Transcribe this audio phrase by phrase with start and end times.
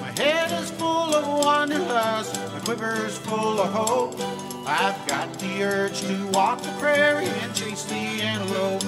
[0.00, 4.14] My head is full of wanderlust, my quiver's full of hope.
[4.66, 8.82] I've got the urge to walk the prairie and chase the antelope.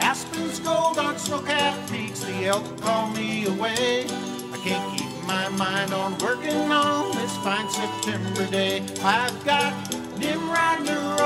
[0.00, 4.06] Aspens gold on snow-capped peaks, the elk call me away.
[4.06, 8.82] I can't keep my mind on working on this fine September day.
[9.02, 9.74] I've got
[10.18, 11.25] Nimrod neurosis,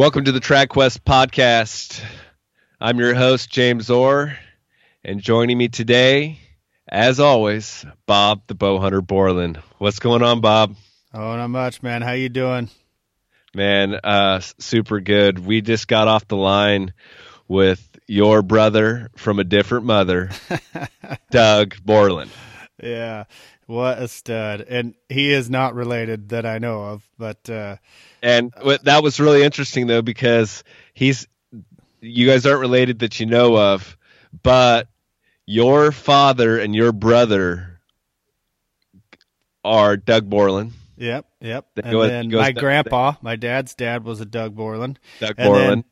[0.00, 2.02] Welcome to the TradQuest podcast.
[2.80, 4.34] I'm your host, James Orr,
[5.04, 6.38] and joining me today,
[6.88, 9.58] as always, Bob the Bowhunter Borland.
[9.76, 10.74] What's going on, Bob?
[11.12, 12.00] Oh, not much, man.
[12.00, 12.70] How you doing?
[13.54, 15.38] Man, uh, super good.
[15.38, 16.94] We just got off the line
[17.46, 20.30] with your brother from a different mother,
[21.30, 22.30] Doug Borland.
[22.82, 23.24] Yeah,
[23.66, 24.62] what a stud.
[24.62, 27.76] And he is not related that I know of, but uh,
[28.22, 31.26] And what, that was really interesting, though, because he's,
[32.00, 33.96] you guys aren't related that you know of,
[34.42, 34.88] but
[35.46, 37.80] your father and your brother
[39.64, 41.66] are Doug Borland, yep, yep.
[41.74, 44.98] That And goes- then my down- grandpa, my dad's dad was a Doug Borland.
[45.18, 45.84] Doug And Borland,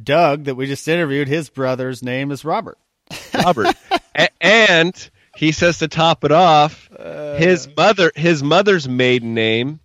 [0.00, 2.78] Doug, that we just interviewed, his brother's name is Robert.
[3.34, 3.74] Robert,
[4.16, 9.80] A- and he says to top it off, Uh, his mother, his mother's maiden name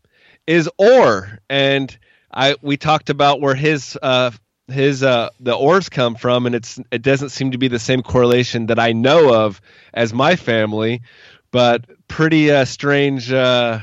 [0.50, 1.96] is Orr, and
[2.34, 4.32] I we talked about where his uh
[4.68, 8.02] his uh the Orrs come from, and it's it doesn't seem to be the same
[8.02, 9.62] correlation that I know of
[9.94, 11.04] as my family,
[11.52, 13.82] but pretty uh, strange uh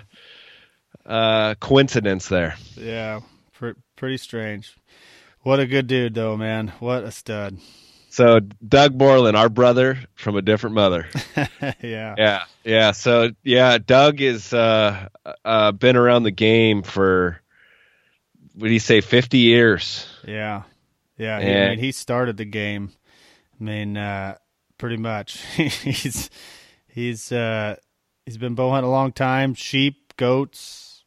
[1.07, 2.57] uh coincidence there.
[2.77, 3.21] Yeah,
[3.53, 4.77] pr- pretty strange.
[5.43, 6.73] What a good dude, though, man.
[6.81, 7.59] What a stud.
[8.17, 11.07] So Doug Borland, our brother from a different mother.
[11.83, 12.15] yeah.
[12.17, 12.93] Yeah, yeah.
[12.93, 15.11] So yeah, Doug is uh,
[15.45, 17.43] uh, been around the game for
[18.55, 20.07] what do you say, fifty years?
[20.27, 20.63] Yeah,
[21.19, 21.41] yeah.
[21.43, 22.93] he- I mean, he started the game.
[23.61, 24.39] I mean, uh,
[24.79, 25.39] pretty much.
[25.57, 26.31] he's
[26.89, 27.77] he's uh,
[28.25, 29.53] he's been bow hunting a long time.
[29.53, 31.05] Sheep, goats,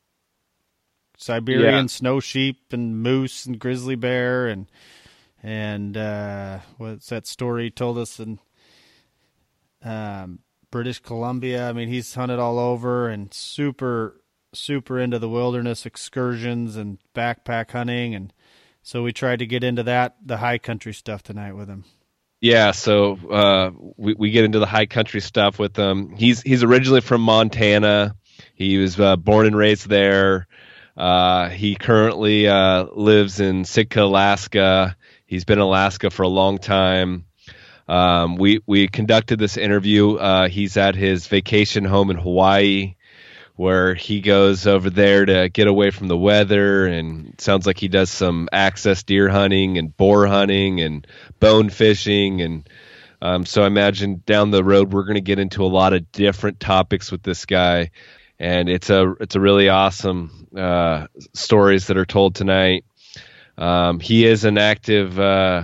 [1.18, 1.86] Siberian Yeah.
[1.88, 4.68] snow sheep, and moose and grizzly bear, and
[5.44, 8.40] and uh, what's that story told us in
[9.84, 10.40] um,
[10.72, 11.70] British Columbia?
[11.70, 17.70] I mean, he's hunted all over and super super into the wilderness excursions and backpack
[17.70, 18.34] hunting and
[18.82, 21.84] so we tried to get into that the high country stuff tonight with him.
[22.42, 22.72] Yeah.
[22.72, 26.16] So uh, we we get into the high country stuff with him.
[26.16, 28.16] He's he's originally from Montana.
[28.56, 30.48] He was uh, born and raised there.
[30.96, 34.96] Uh, he currently uh, lives in Sitka, Alaska.
[35.30, 37.26] He's been in Alaska for a long time.
[37.88, 40.16] Um, we we conducted this interview.
[40.16, 42.96] Uh, he's at his vacation home in Hawaii,
[43.56, 46.88] where he goes over there to get away from the weather.
[46.88, 51.06] And sounds like he does some access deer hunting and boar hunting and
[51.40, 52.42] bone fishing.
[52.42, 52.68] And
[53.22, 56.12] um, so I imagine down the road we're going to get into a lot of
[56.12, 57.92] different topics with this guy.
[58.40, 62.84] And it's a it's a really awesome uh, stories that are told tonight.
[63.60, 65.64] Um, he is an active uh,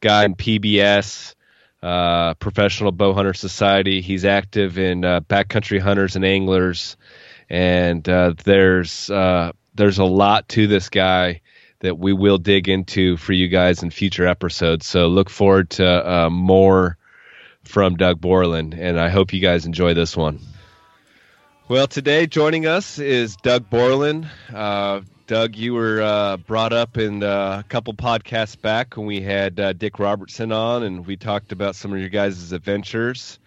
[0.00, 1.34] guy in PBS,
[1.82, 4.02] uh, Professional Bowhunter Society.
[4.02, 6.98] He's active in uh, backcountry hunters and anglers,
[7.48, 11.40] and uh, there's uh, there's a lot to this guy
[11.78, 14.86] that we will dig into for you guys in future episodes.
[14.86, 16.98] So look forward to uh, more
[17.64, 20.40] from Doug Borland, and I hope you guys enjoy this one.
[21.68, 24.28] Well, today joining us is Doug Borland.
[25.30, 29.60] Doug, you were uh, brought up in uh, a couple podcasts back when we had
[29.60, 33.38] uh, Dick Robertson on, and we talked about some of your guys' adventures.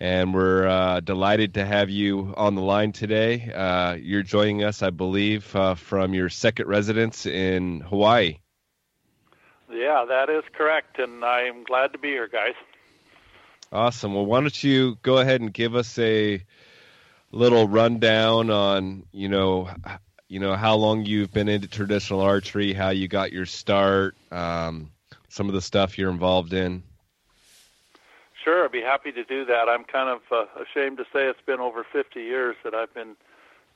[0.00, 3.52] And we're uh, delighted to have you on the line today.
[3.52, 8.38] Uh, you're joining us, I believe, uh, from your second residence in Hawaii.
[9.70, 12.54] Yeah, that is correct, and I'm glad to be here, guys.
[13.70, 14.14] Awesome.
[14.14, 16.42] Well, why don't you go ahead and give us a
[17.30, 19.68] little rundown on you know
[20.28, 24.90] you know how long you've been into traditional archery, how you got your start, um,
[25.28, 26.82] some of the stuff you're involved in.
[28.42, 29.68] Sure, I'd be happy to do that.
[29.68, 33.16] I'm kind of uh, ashamed to say it's been over 50 years that I've been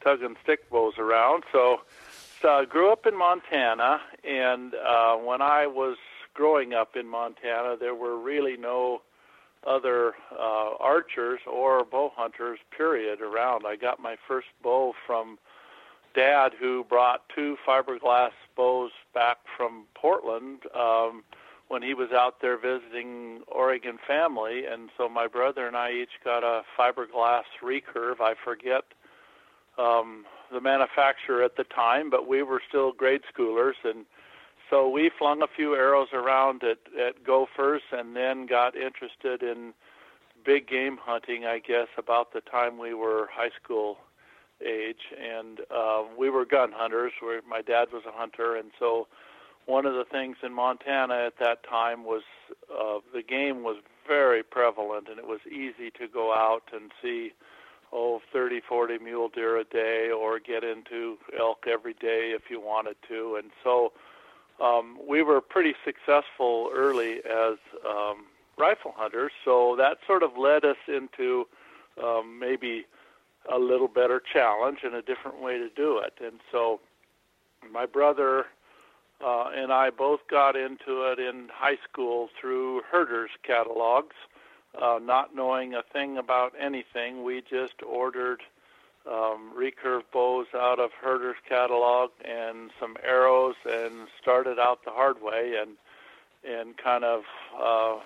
[0.02, 1.44] tugging stick bows around.
[1.52, 1.80] So,
[2.40, 5.96] so I grew up in Montana, and uh, when I was
[6.34, 9.02] growing up in Montana, there were really no
[9.66, 13.64] other uh, archers or bow hunters, period, around.
[13.66, 15.38] I got my first bow from
[16.14, 20.60] Dad, who brought two fiberglass bows back from Portland.
[20.74, 21.22] Um,
[21.70, 26.18] when he was out there visiting Oregon family, and so my brother and I each
[26.24, 28.20] got a fiberglass recurve.
[28.20, 28.82] I forget
[29.78, 34.04] um, the manufacturer at the time, but we were still grade schoolers, and
[34.68, 39.72] so we flung a few arrows around at, at gophers and then got interested in
[40.44, 43.98] big game hunting, I guess, about the time we were high school
[44.66, 45.12] age.
[45.20, 47.12] And uh, we were gun hunters.
[47.20, 49.06] Where my dad was a hunter, and so
[49.66, 52.22] one of the things in Montana at that time was
[52.72, 53.76] uh, the game was
[54.06, 57.32] very prevalent, and it was easy to go out and see
[57.92, 62.60] oh 30 40 mule deer a day or get into elk every day if you
[62.60, 63.92] wanted to and so
[64.60, 67.56] um, we were pretty successful early as
[67.88, 68.26] um,
[68.58, 71.46] rifle hunters, so that sort of led us into
[72.02, 72.84] um, maybe
[73.52, 76.14] a little better challenge and a different way to do it.
[76.24, 76.80] And so
[77.72, 78.46] my brother
[79.24, 84.16] uh, and I both got into it in high school through Herter's catalogs,
[84.80, 87.22] uh, not knowing a thing about anything.
[87.22, 88.40] We just ordered
[89.06, 95.20] um, recurve bows out of Herter's catalog and some arrows, and started out the hard
[95.22, 95.72] way, and
[96.42, 97.24] and kind of
[97.58, 97.96] uh,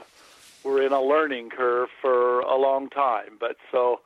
[0.64, 3.36] were in a learning curve for a long time.
[3.38, 4.00] But so.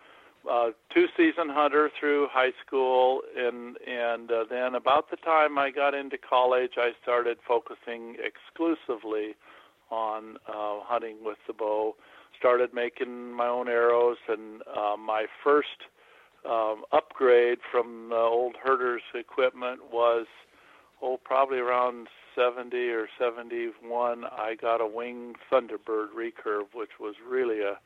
[0.49, 5.70] Uh, two season hunter through high school and and uh, then about the time I
[5.70, 9.35] got into college I started focusing exclusively
[9.90, 11.96] on uh, hunting with the bow.
[12.38, 15.88] Started making my own arrows and uh, my first
[16.49, 20.26] um, upgrade from the old Herter's equipment was
[21.02, 27.61] oh probably around 70 or 71 I got a wing Thunderbird recurve which was really
[27.61, 27.79] a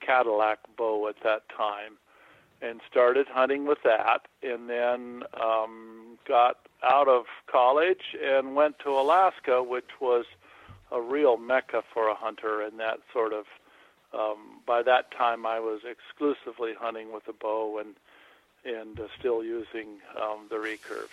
[0.00, 1.98] Cadillac bow at that time
[2.62, 8.90] and started hunting with that and then um, got out of college and went to
[8.90, 10.24] Alaska which was
[10.92, 13.44] a real mecca for a hunter and that sort of
[14.12, 17.94] um, by that time I was exclusively hunting with a bow and
[18.64, 21.08] and uh, still using um, the recurves.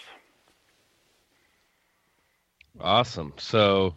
[2.79, 3.33] Awesome.
[3.37, 3.95] So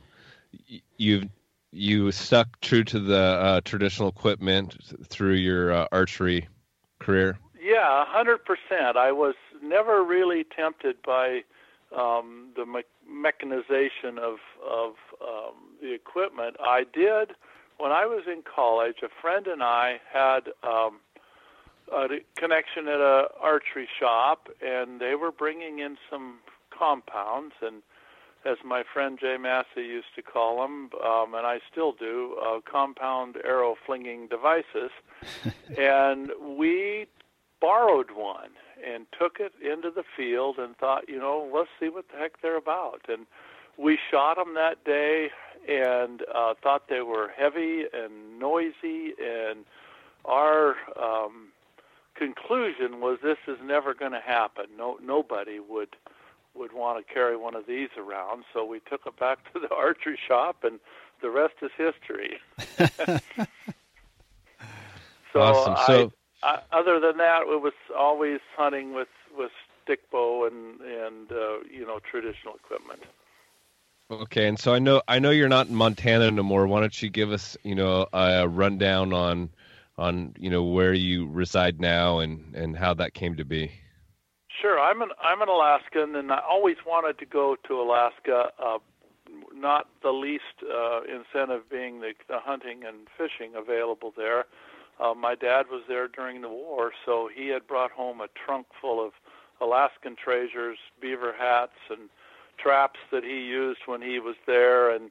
[0.96, 1.28] you've
[1.72, 4.76] you stuck true to the uh, traditional equipment
[5.08, 6.48] through your uh, archery
[6.98, 7.38] career.
[7.62, 8.96] Yeah, a hundred percent.
[8.96, 11.42] I was never really tempted by
[11.96, 14.38] um, the me- mechanization of
[14.68, 16.56] of um, the equipment.
[16.60, 17.32] I did
[17.78, 21.00] when I was in college, a friend and I had um,
[21.92, 26.38] a connection at a archery shop, and they were bringing in some
[26.76, 27.82] compounds, and
[28.44, 32.60] as my friend Jay Massey used to call them, um, and I still do, uh,
[32.70, 34.90] compound arrow flinging devices,
[35.78, 37.06] and we
[37.60, 38.50] borrowed one
[38.86, 42.40] and took it into the field and thought, you know, let's see what the heck
[42.40, 43.26] they're about, and
[43.76, 45.30] we shot them that day
[45.68, 49.14] and uh, thought they were heavy and noisy.
[49.22, 49.64] And
[50.24, 51.48] our um,
[52.14, 54.66] conclusion was this is never going to happen.
[54.76, 55.96] No, nobody would
[56.60, 58.44] would want to carry one of these around.
[58.52, 60.78] So we took it back to the archery shop, and
[61.22, 62.38] the rest is history.
[65.32, 65.76] so, awesome.
[65.86, 66.12] so
[66.42, 69.50] I, I, other than that, it was always hunting with with
[69.82, 73.02] stick bow and and uh, you know traditional equipment.
[74.10, 76.66] Okay, and so I know I know you're not in Montana no more.
[76.66, 79.50] Why don't you give us, you know, a rundown on
[79.96, 83.72] on you know where you reside now and and how that came to be?
[84.60, 88.50] Sure, I'm an I'm an Alaskan, and I always wanted to go to Alaska.
[88.58, 88.78] Uh,
[89.54, 94.44] not the least uh, incentive being the, the hunting and fishing available there.
[94.98, 98.66] Uh, my dad was there during the war, so he had brought home a trunk
[98.80, 99.12] full of
[99.62, 102.10] Alaskan treasures, beaver hats, and
[102.58, 105.10] traps that he used when he was there, and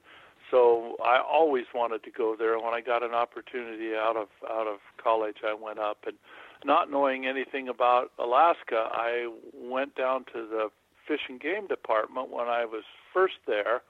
[0.52, 2.60] so I always wanted to go there.
[2.60, 6.18] When I got an opportunity out of out of college, I went up, and
[6.64, 10.70] not knowing anything about Alaska, I went down to the
[11.08, 13.82] fish and game department when I was first there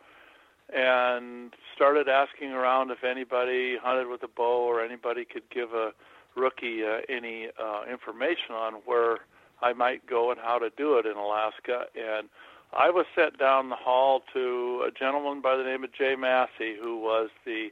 [0.74, 5.92] and started asking around if anybody hunted with a bow or anybody could give a
[6.36, 9.20] rookie uh, any uh, information on where
[9.62, 11.86] I might go and how to do it in Alaska.
[11.96, 12.30] And
[12.72, 16.76] I was sent down the hall to a gentleman by the name of Jay Massey,
[16.80, 17.70] who was the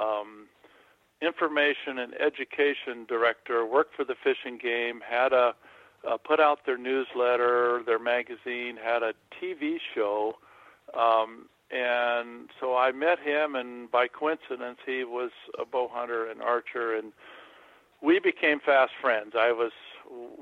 [0.00, 0.46] um,
[1.20, 5.54] information and education director, worked for the Fish and Game, had a
[6.08, 10.34] uh, put out their newsletter, their magazine, had a TV show,
[10.96, 16.40] um, and so I met him, and by coincidence, he was a bow hunter and
[16.40, 17.12] archer, and
[18.02, 19.32] we became fast friends.
[19.36, 19.72] I was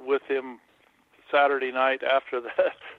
[0.06, 0.60] with him
[1.32, 2.52] Saturday night after the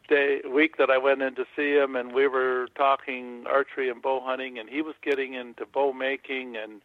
[0.09, 4.01] day week that I went in to see him, and we were talking archery and
[4.01, 6.81] bow hunting, and he was getting into bow making, and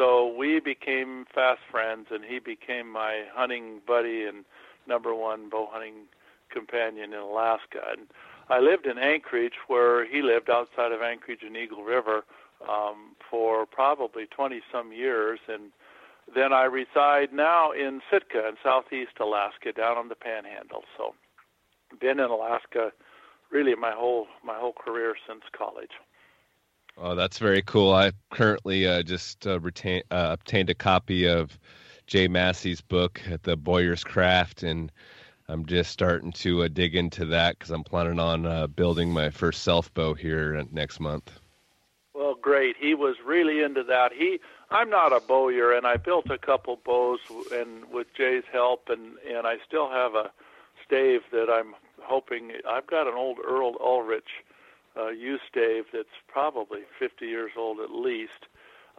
[0.00, 4.46] so we became fast friends, and he became my hunting buddy and
[4.88, 6.06] number one bow hunting
[6.50, 7.80] companion in Alaska.
[7.92, 8.06] And
[8.48, 12.24] I lived in Anchorage, where he lived outside of Anchorage and Eagle River
[12.66, 15.70] um, for probably 20 some years, and
[16.34, 20.84] then I reside now in Sitka in southeast Alaska, down on the Panhandle.
[20.96, 21.14] So,
[22.00, 22.92] been in Alaska
[23.50, 25.90] really my whole my whole career since college.
[26.96, 27.92] Oh, that's very cool.
[27.92, 31.58] I currently uh, just uh, retain, uh, obtained a copy of
[32.06, 34.90] Jay Massey's book, The Bowyer's Craft, and
[35.48, 39.30] I'm just starting to uh, dig into that because I'm planning on uh, building my
[39.30, 41.30] first self bow here next month.
[42.14, 42.76] Well, great.
[42.78, 44.12] He was really into that.
[44.12, 44.38] He,
[44.70, 47.20] I'm not a bowyer, and I built a couple bows,
[47.52, 50.30] and with Jay's help, and and I still have a
[50.84, 52.52] stave that I'm hoping.
[52.68, 54.44] I've got an old Earl Ullrich
[54.96, 58.46] uh, yew stave that's probably 50 years old at least.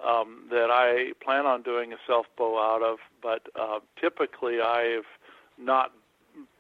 [0.08, 5.06] Um, that I plan on doing a self bow out of, but uh, typically I've
[5.60, 5.92] not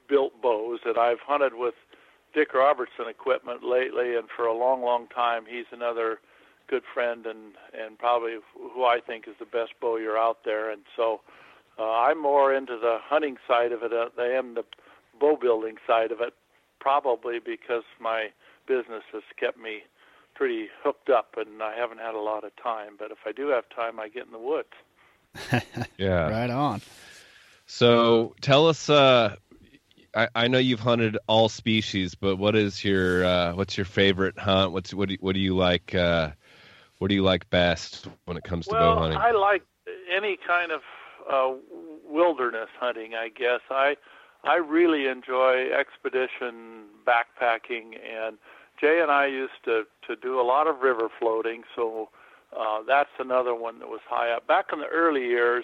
[0.07, 1.73] built bows that I've hunted with
[2.35, 6.19] Dick Robertson equipment lately, and for a long, long time, he's another
[6.67, 10.69] good friend and and probably who I think is the best bowyer out there.
[10.71, 11.21] And so
[11.79, 14.63] uh, I'm more into the hunting side of it than I am the
[15.19, 16.33] bow building side of it,
[16.79, 18.29] probably because my
[18.71, 19.81] business has kept me
[20.33, 22.95] pretty hooked up, and I haven't had a lot of time.
[22.97, 24.69] But if I do have time, I get in the woods.
[25.97, 26.81] yeah, right on.
[27.65, 29.35] So tell us uh,
[30.15, 34.39] I, I know you've hunted all species, but what is your uh, what's your favorite
[34.39, 34.71] hunt?
[34.71, 35.93] What's what do you, what do you like?
[35.93, 36.31] Uh,
[36.99, 39.19] what do you like best when it comes to well, bow hunting?
[39.19, 39.63] I like
[40.13, 40.81] any kind of
[41.31, 41.53] uh,
[42.07, 43.15] wilderness hunting.
[43.15, 43.95] I guess I
[44.43, 48.37] I really enjoy expedition backpacking, and
[48.81, 51.63] Jay and I used to to do a lot of river floating.
[51.75, 52.09] So
[52.57, 54.47] uh, that's another one that was high up.
[54.47, 55.63] Back in the early years,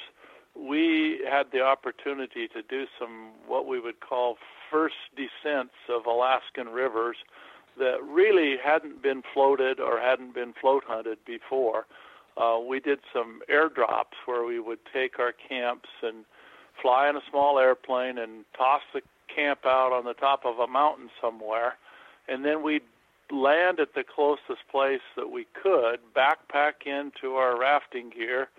[0.55, 4.37] we had the opportunity to do some what we would call
[4.71, 7.17] first descents of Alaskan rivers
[7.79, 11.85] that really hadn't been floated or hadn't been float hunted before.
[12.37, 16.25] Uh, we did some airdrops where we would take our camps and
[16.81, 19.01] fly in a small airplane and toss the
[19.33, 21.75] camp out on the top of a mountain somewhere,
[22.27, 22.83] and then we'd
[23.31, 28.49] land at the closest place that we could, backpack into our rafting gear,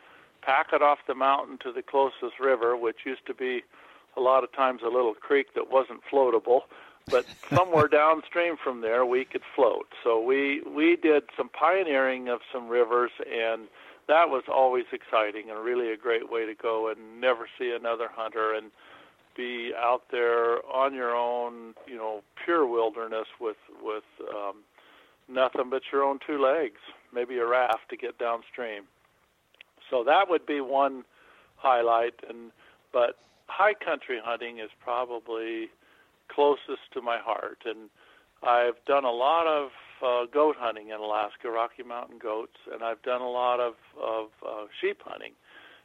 [0.42, 3.62] pack it off the mountain to the closest river, which used to be
[4.16, 6.62] a lot of times a little creek that wasn't floatable,
[7.06, 9.86] but somewhere downstream from there we could float.
[10.04, 13.68] So we we did some pioneering of some rivers and
[14.08, 18.08] that was always exciting and really a great way to go and never see another
[18.10, 18.70] hunter and
[19.38, 24.56] be out there on your own, you know, pure wilderness with with um
[25.28, 26.80] nothing but your own two legs,
[27.14, 28.82] maybe a raft to get downstream.
[29.90, 31.04] So that would be one
[31.56, 32.14] highlight.
[32.28, 32.50] And
[32.92, 33.16] but
[33.46, 35.68] high country hunting is probably
[36.28, 37.58] closest to my heart.
[37.64, 37.88] And
[38.42, 39.70] I've done a lot of
[40.04, 44.26] uh, goat hunting in Alaska, Rocky Mountain goats, and I've done a lot of of
[44.46, 45.32] uh, sheep hunting.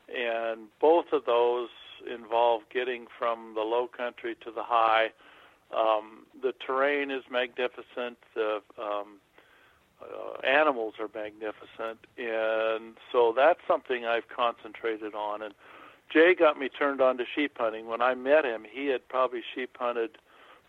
[0.10, 1.70] And both of those
[2.12, 5.12] involve getting from the low country to the high.
[5.76, 8.18] Um, the terrain is magnificent.
[8.36, 9.20] The um,
[10.02, 15.42] uh, animals are magnificent, and so that's something I've concentrated on.
[15.42, 15.54] And
[16.12, 17.88] Jay got me turned on to sheep hunting.
[17.88, 20.18] When I met him, he had probably sheep hunted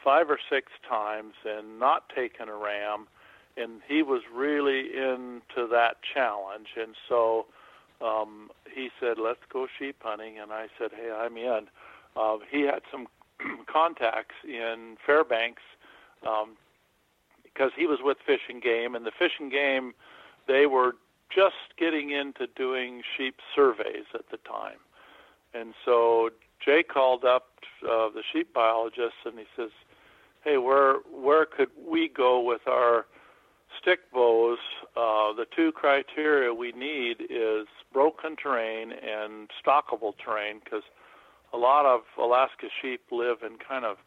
[0.03, 3.09] five or six times and not taken a ram,
[3.57, 6.69] and he was really into that challenge.
[6.81, 7.47] And so
[8.01, 11.69] um, he said, "Let's go sheep hunting," and I said, "Hey, I'm in."
[12.17, 13.07] Uh, he had some
[13.67, 15.63] contacts in Fairbanks
[16.27, 16.57] um,
[17.43, 19.95] because he was with Fish and Game, and the Fish and Game,
[20.47, 20.95] they were
[21.35, 24.79] just getting into doing sheep surveys at the time.
[25.53, 26.31] And so
[26.65, 27.47] Jay called up
[27.83, 29.71] uh, the sheep biologist and he says,
[30.43, 33.07] "Hey, where where could we go with our
[33.85, 34.59] stick bows?
[34.97, 40.83] Uh, the two criteria we need is broken terrain and stockable terrain because
[41.53, 43.99] a lot of Alaska sheep live in kind of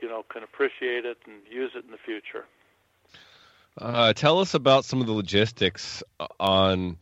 [0.00, 2.46] you know can appreciate it and use it in the future.
[3.78, 6.02] Uh, tell us about some of the logistics
[6.38, 6.98] on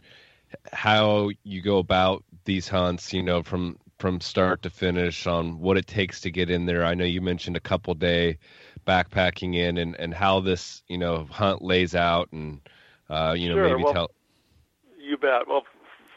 [0.72, 5.76] how you go about these hunts, you know, from from start to finish on what
[5.76, 6.84] it takes to get in there.
[6.84, 8.38] I know you mentioned a couple day
[8.86, 12.60] backpacking in and, and how this, you know, hunt lays out and
[13.10, 13.68] uh, you know, sure.
[13.68, 14.10] maybe well, tell
[14.98, 15.46] You bet.
[15.46, 15.64] Well,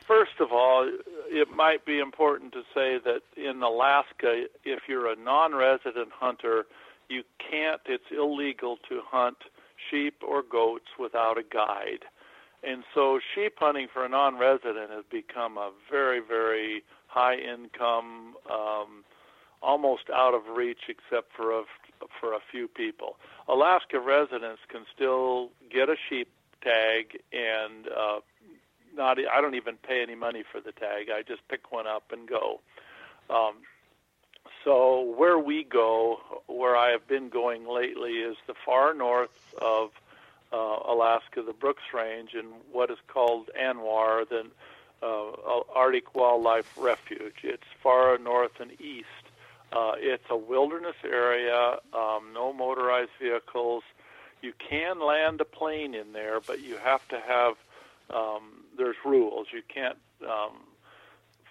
[0.07, 0.89] first of all,
[1.27, 6.65] it might be important to say that in Alaska, if you're a non-resident hunter,
[7.09, 9.37] you can't it's illegal to hunt
[9.89, 12.05] sheep or goats without a guide.
[12.63, 19.03] And so sheep hunting for a non-resident has become a very, very high income, um,
[19.61, 21.63] almost out of reach except for a,
[22.19, 23.17] for a few people.
[23.47, 26.29] Alaska residents can still get a sheep
[26.63, 28.19] tag and uh,
[28.95, 31.09] not I don't even pay any money for the tag.
[31.13, 32.61] I just pick one up and go.
[33.29, 33.55] Um,
[34.63, 39.91] so where we go, where I have been going lately, is the far north of
[40.51, 44.45] uh, Alaska, the Brooks Range, and what is called ANWR, the
[45.03, 47.35] uh, Arctic Wildlife Refuge.
[47.43, 49.07] It's far north and east.
[49.71, 53.83] Uh, it's a wilderness area, um, no motorized vehicles.
[54.41, 57.55] You can land a plane in there, but you have to have,
[58.09, 59.47] um, there's rules.
[59.51, 60.57] You can't um,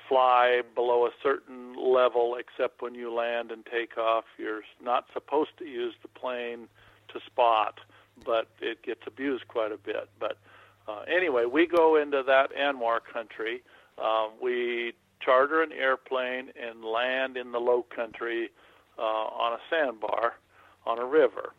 [0.08, 4.24] fly below a certain level except when you land and take off.
[4.38, 6.68] You're not supposed to use the plane
[7.08, 7.80] to spot
[8.24, 10.08] but it gets abused quite a bit.
[10.18, 10.38] But
[10.88, 13.62] uh, anyway, we go into that ANWR country.
[14.02, 18.50] Um, we charter an airplane and land in the low country
[18.98, 20.34] uh, on a sandbar
[20.86, 21.52] on a river.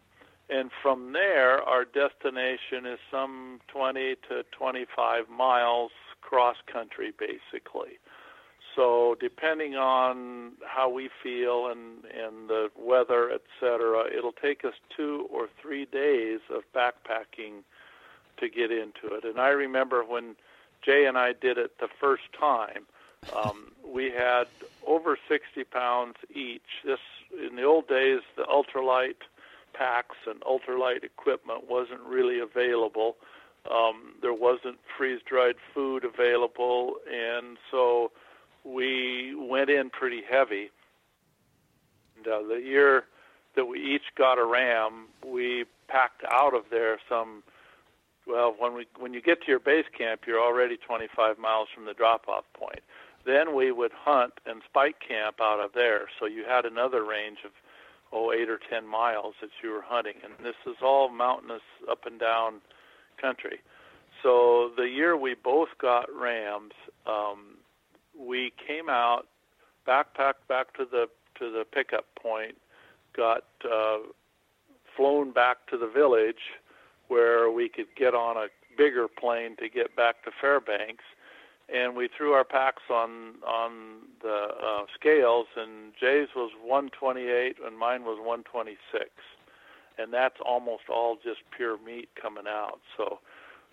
[0.50, 8.00] And from there, our destination is some 20 to 25 miles cross country, basically.
[8.76, 15.28] So depending on how we feel and and the weather, etc., it'll take us two
[15.32, 17.64] or three days of backpacking
[18.38, 19.24] to get into it.
[19.24, 20.36] And I remember when
[20.84, 22.86] Jay and I did it the first time,
[23.36, 24.46] um, we had
[24.86, 26.62] over 60 pounds each.
[26.86, 27.00] This
[27.48, 29.16] in the old days, the ultralight
[29.74, 33.18] packs and ultralight equipment wasn't really available.
[33.72, 38.12] Um, there wasn't freeze-dried food available, and so
[38.64, 40.70] we went in pretty heavy.
[42.18, 43.06] And, uh, the year
[43.56, 47.44] that we each got a ram, we packed out of there some.
[48.26, 51.86] Well, when we when you get to your base camp, you're already 25 miles from
[51.86, 52.80] the drop-off point.
[53.26, 57.40] Then we would hunt and spike camp out of there, so you had another range
[57.46, 57.52] of
[58.12, 62.06] oh eight or ten miles that you were hunting, and this is all mountainous up
[62.06, 62.62] and down
[63.20, 63.60] country.
[64.22, 66.74] So the year we both got rams,
[67.06, 67.58] um,
[68.18, 69.28] we came out,
[69.88, 71.08] backpacked back to the
[71.40, 72.56] to the pickup point,
[73.16, 73.98] got uh,
[74.96, 76.54] flown back to the village
[77.14, 81.04] where we could get on a bigger plane to get back to Fairbanks,
[81.72, 83.72] and we threw our packs on on
[84.24, 89.10] the uh, scales, and Jay's was 128 and mine was 126,
[90.00, 92.80] and that's almost all just pure meat coming out.
[92.98, 93.20] So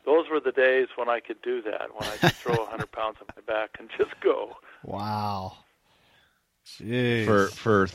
[0.04, 3.16] those were the days when I could do that, when I could throw 100 pounds
[3.22, 4.56] on my back and just go.
[4.84, 5.54] Wow.
[6.66, 7.24] Jeez.
[7.24, 7.88] For for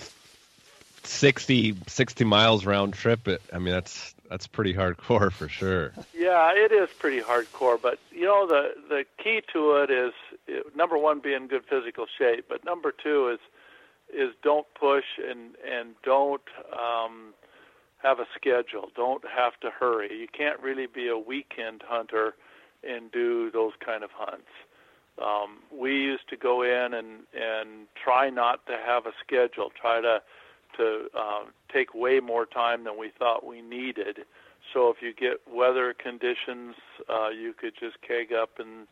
[1.04, 5.94] 60, 60 miles round trip, it, I mean that's that's pretty hardcore for sure.
[6.14, 10.12] Yeah, it is pretty hardcore, but you know the the key to it is
[10.76, 13.40] number one be in good physical shape, but number two is
[14.12, 16.42] is don't push and and don't
[16.74, 17.34] um,
[18.02, 18.90] have a schedule.
[18.96, 20.20] Don't have to hurry.
[20.20, 22.34] You can't really be a weekend hunter
[22.84, 24.50] and do those kind of hunts.
[25.22, 29.72] Um, we used to go in and and try not to have a schedule.
[29.80, 30.22] Try to
[30.78, 34.20] to uh, take way more time than we thought we needed.
[34.74, 36.76] So if you get weather conditions,
[37.10, 38.88] uh, you could just keg up and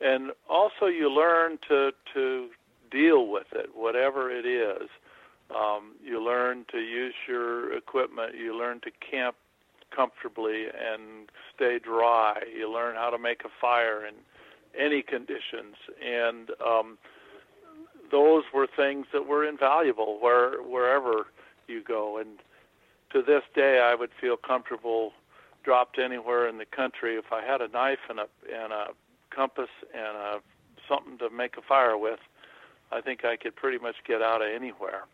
[0.00, 2.48] and also you learn to to
[2.90, 4.88] deal with it, whatever it is.
[5.54, 8.34] Um, you learn to use your equipment.
[8.36, 9.36] You learn to camp
[9.94, 12.40] comfortably and stay dry.
[12.54, 14.14] You learn how to make a fire in
[14.78, 16.98] any conditions, and um,
[18.10, 21.26] those were things that were invaluable where wherever
[21.66, 22.18] you go.
[22.18, 22.38] And
[23.12, 25.12] to this day, I would feel comfortable
[25.64, 28.86] dropped anywhere in the country if I had a knife and a and a
[29.30, 30.40] compass and a
[30.88, 32.20] something to make a fire with.
[32.90, 35.04] I think I could pretty much get out of anywhere.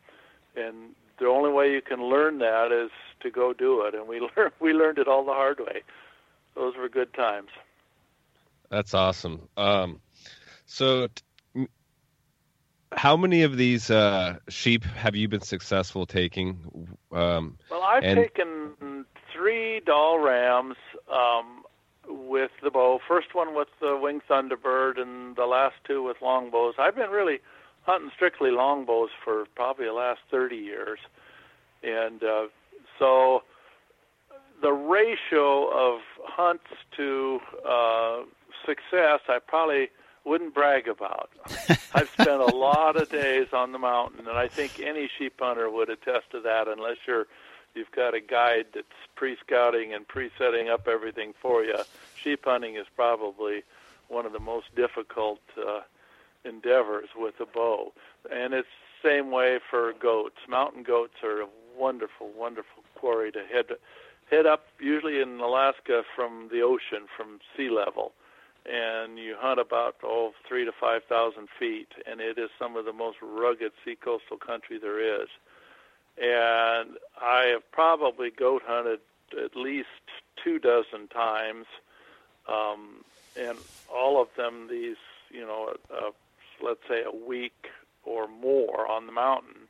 [0.55, 4.21] And the only way you can learn that is to go do it, and we
[4.37, 5.83] learned we learned it all the hard way.
[6.55, 7.51] Those were good times.
[8.71, 9.49] That's awesome.
[9.57, 10.01] Um,
[10.67, 11.24] so, t-
[12.97, 16.59] how many of these uh, sheep have you been successful taking?
[17.13, 18.17] Um, well, I've and...
[18.17, 20.77] taken three Dall rams
[21.13, 21.65] um,
[22.09, 23.01] with the bow.
[23.07, 26.75] First one with the wing thunderbird, and the last two with longbows.
[26.79, 27.41] I've been really
[27.83, 30.99] hunting strictly longbows for probably the last 30 years.
[31.83, 32.47] And uh,
[32.99, 33.43] so
[34.63, 36.65] the ratio of hunts
[36.97, 38.23] to uh,
[38.65, 39.91] success, I probably
[40.25, 41.31] wouldn't brag about.
[41.95, 45.71] I've spent a lot of days on the mountain, and I think any sheep hunter
[45.71, 47.27] would attest to that, unless you're
[47.75, 51.77] you've got a guide that's pre-scouting and pre-setting up everything for you.
[52.23, 53.65] Sheep hunting is probably
[54.09, 55.81] one of the most difficult uh,
[56.45, 57.93] endeavors with a bow.
[58.31, 58.69] And it's
[59.03, 60.37] the same way for goats.
[60.49, 63.67] Mountain goats are a wonderful, wonderful quarry to head
[64.31, 68.13] head up usually in Alaska from the ocean, from sea level.
[68.71, 72.87] And you hunt about oh three to five thousand feet, and it is some of
[72.87, 75.29] the most rugged sea coastal country there is.
[76.17, 79.01] And I have probably goat hunted
[79.33, 79.89] at least
[80.43, 81.67] two dozen times,
[82.49, 83.05] um,
[83.39, 83.59] and
[83.95, 84.97] all of them these
[85.31, 86.11] you know uh,
[86.63, 87.69] let's say, a week
[88.05, 89.69] or more on the mountain.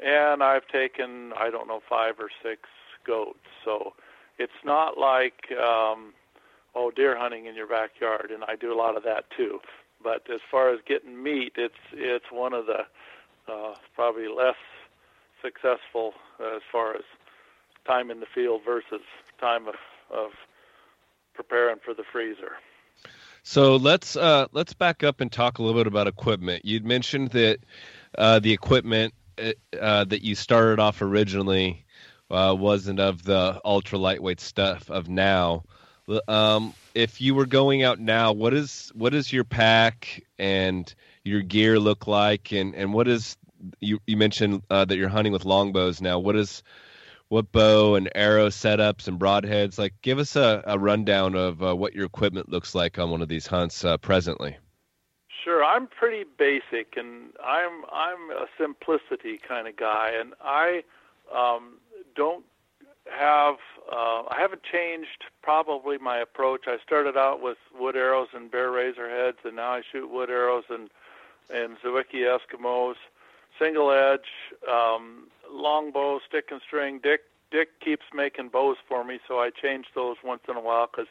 [0.00, 2.68] And I've taken, I don't know, five or six
[3.04, 3.46] goats.
[3.64, 3.94] So
[4.38, 6.12] it's not like, um,
[6.74, 9.60] oh, deer hunting in your backyard, and I do a lot of that too.
[10.02, 12.80] But as far as getting meat, it's it's one of the
[13.52, 14.56] uh, probably less
[15.42, 17.02] successful as far as
[17.86, 19.02] time in the field versus
[19.40, 19.74] time of,
[20.14, 20.30] of
[21.34, 22.52] preparing for the freezer.
[23.42, 26.64] So let's uh, let's back up and talk a little bit about equipment.
[26.64, 27.58] You'd mentioned that
[28.16, 31.84] uh, the equipment uh, uh that you started off originally
[32.30, 35.64] uh, wasn't of the ultra lightweight stuff of now.
[36.28, 40.92] Um, if you were going out now, what is what does your pack and
[41.24, 43.36] your gear look like, and and what is
[43.80, 46.18] you you mentioned uh, that you're hunting with longbows now.
[46.18, 46.62] What is
[47.28, 49.78] what bow and arrow setups and broadheads?
[49.78, 53.22] Like give us a, a rundown of uh, what your equipment looks like on one
[53.22, 54.56] of these hunts uh, presently.
[55.44, 55.64] Sure.
[55.64, 60.12] I'm pretty basic and i'm i'm a simplicity kind of guy.
[60.20, 60.82] And i
[61.34, 61.78] um,
[62.14, 62.44] don't
[63.10, 63.56] have
[63.90, 68.70] uh, i haven't changed probably my approach i started out with wood arrows and bear
[68.70, 70.90] razor heads and now i shoot wood arrows and
[71.50, 72.94] and Zwickey Eskimos
[73.58, 74.28] single edge,
[74.70, 77.00] um, long bow, stick and string.
[77.02, 80.88] Dick Dick keeps making bows for me, so I change those once in a while
[80.90, 81.08] because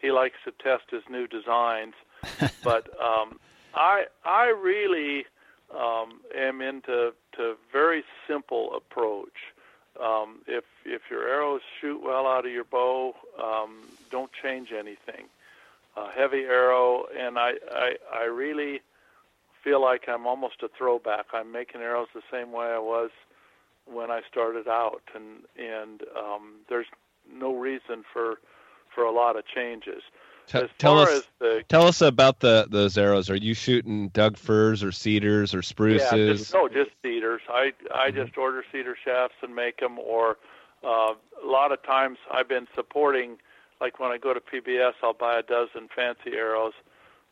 [0.00, 1.94] he likes to test his new designs.
[2.64, 3.38] but um,
[3.74, 5.24] I I really
[5.74, 9.54] um, am into to very simple approach.
[10.02, 13.80] Um, if if your arrows shoot well out of your bow, um,
[14.10, 15.26] don't change anything.
[15.96, 18.80] Uh, heavy arrow, and I, I I really
[19.64, 21.26] feel like I'm almost a throwback.
[21.32, 23.10] I'm making arrows the same way I was
[23.86, 26.86] when I started out, and and um, there's
[27.32, 28.38] no reason for
[28.94, 30.02] for a lot of changes.
[30.48, 33.30] T- tell us, the, tell us about the those arrows.
[33.30, 36.12] Are you shooting Doug firs or cedars or spruces?
[36.12, 37.42] Yeah, just, no, just cedars.
[37.48, 38.24] I I mm-hmm.
[38.24, 39.98] just order cedar shafts and make them.
[39.98, 40.38] Or
[40.82, 43.38] uh, a lot of times I've been supporting,
[43.80, 46.74] like when I go to PBS, I'll buy a dozen fancy arrows,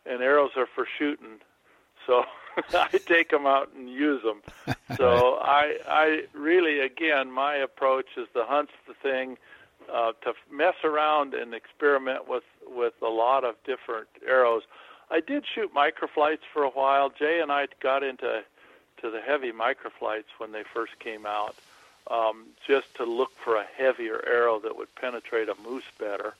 [0.05, 1.41] and arrows are for shooting
[2.07, 2.25] so
[2.75, 4.43] I take them out and use them.
[4.97, 9.37] So I, I really, again, my approach is the hunt's the thing.
[9.93, 14.63] Uh, to mess around and experiment with with a lot of different arrows.
[15.11, 17.11] I did shoot microflights for a while.
[17.11, 18.43] Jay and I got into
[19.03, 21.55] to the heavy microflights when they first came out,
[22.11, 26.35] um, just to look for a heavier arrow that would penetrate a moose better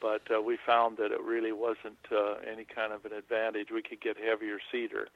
[0.00, 3.70] but uh, we found that it really wasn't uh, any kind of an advantage.
[3.70, 5.08] We could get heavier cedar,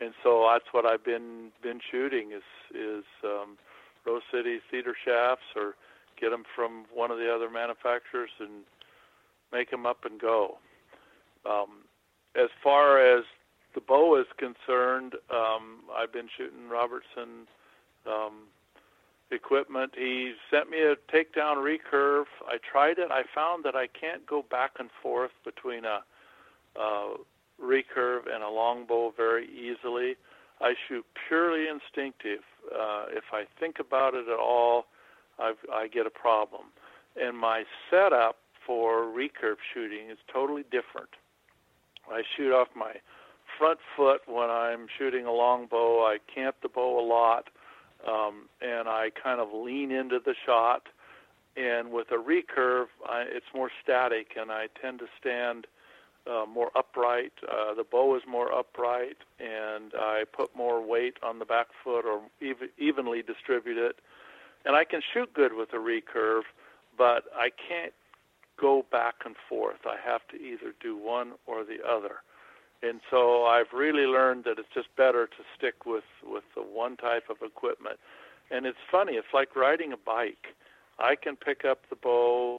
[0.00, 2.42] and so that's what I've been been shooting is
[2.74, 3.56] is um,
[4.04, 5.74] Rose City cedar shafts, or
[6.20, 8.64] get them from one of the other manufacturers and
[9.52, 10.58] make them up and go.
[11.48, 11.84] Um,
[12.34, 13.24] as far as
[13.74, 17.46] the bow is concerned, um, I've been shooting Robertson
[18.06, 18.44] um,
[19.30, 19.92] equipment.
[19.96, 22.24] He sent me a takedown recurve.
[22.46, 23.10] I tried it.
[23.10, 26.00] I found that I can't go back and forth between a,
[26.78, 27.14] a
[27.62, 30.16] recurve and a longbow very easily.
[30.60, 32.40] I shoot purely instinctive.
[32.72, 34.86] Uh, if I think about it at all,
[35.38, 36.62] I've, I get a problem.
[37.20, 38.36] And my setup
[38.68, 41.08] for recurve shooting is totally different.
[42.08, 42.92] I shoot off my
[43.58, 46.04] front foot when I'm shooting a longbow.
[46.04, 47.48] I cant the bow a lot,
[48.06, 50.82] um, and I kind of lean into the shot.
[51.56, 55.66] And with a recurve, I, it's more static, and I tend to stand
[56.30, 57.32] uh, more upright.
[57.42, 62.04] Uh, the bow is more upright, and I put more weight on the back foot
[62.04, 63.96] or even, evenly distribute it.
[64.66, 66.42] And I can shoot good with a recurve,
[66.96, 67.94] but I can't
[68.60, 69.86] go back and forth.
[69.86, 72.16] I have to either do one or the other.
[72.82, 76.96] And so I've really learned that it's just better to stick with, with the one
[76.96, 77.98] type of equipment.
[78.50, 80.54] And it's funny, it's like riding a bike.
[80.98, 82.58] I can pick up the bow,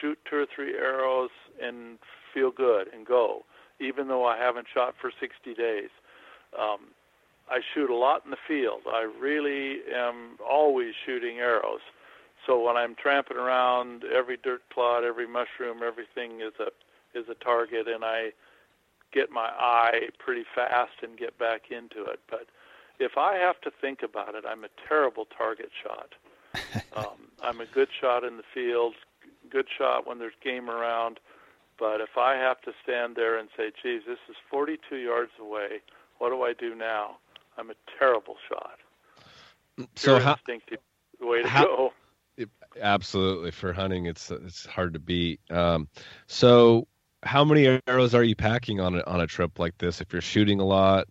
[0.00, 1.30] shoot two or three arrows,
[1.62, 1.98] and
[2.34, 3.44] feel good and go,
[3.80, 5.90] even though I haven't shot for 60 days.
[6.58, 6.90] Um,
[7.48, 8.82] I shoot a lot in the field.
[8.86, 11.80] I really am always shooting arrows.
[12.46, 16.70] So when I'm tramping around, every dirt clod, every mushroom, everything is a
[17.16, 18.32] is a target, and I
[19.12, 22.20] get my eye pretty fast and get back into it.
[22.30, 22.46] But
[22.98, 26.14] if I have to think about it, I'm a terrible target shot.
[26.96, 28.94] um, I'm a good shot in the field,
[29.50, 31.20] good shot when there's game around.
[31.78, 35.80] But if I have to stand there and say, geez, this is 42 yards away,
[36.18, 37.16] what do I do now?
[37.58, 38.78] I'm a terrible shot.
[39.96, 40.78] So how, instinctive
[41.20, 41.92] way to how, go.
[42.80, 45.40] Absolutely, for hunting, it's it's hard to beat.
[45.50, 45.88] Um,
[46.26, 46.86] so,
[47.22, 50.00] how many arrows are you packing on a, on a trip like this?
[50.00, 51.06] If you're shooting a lot,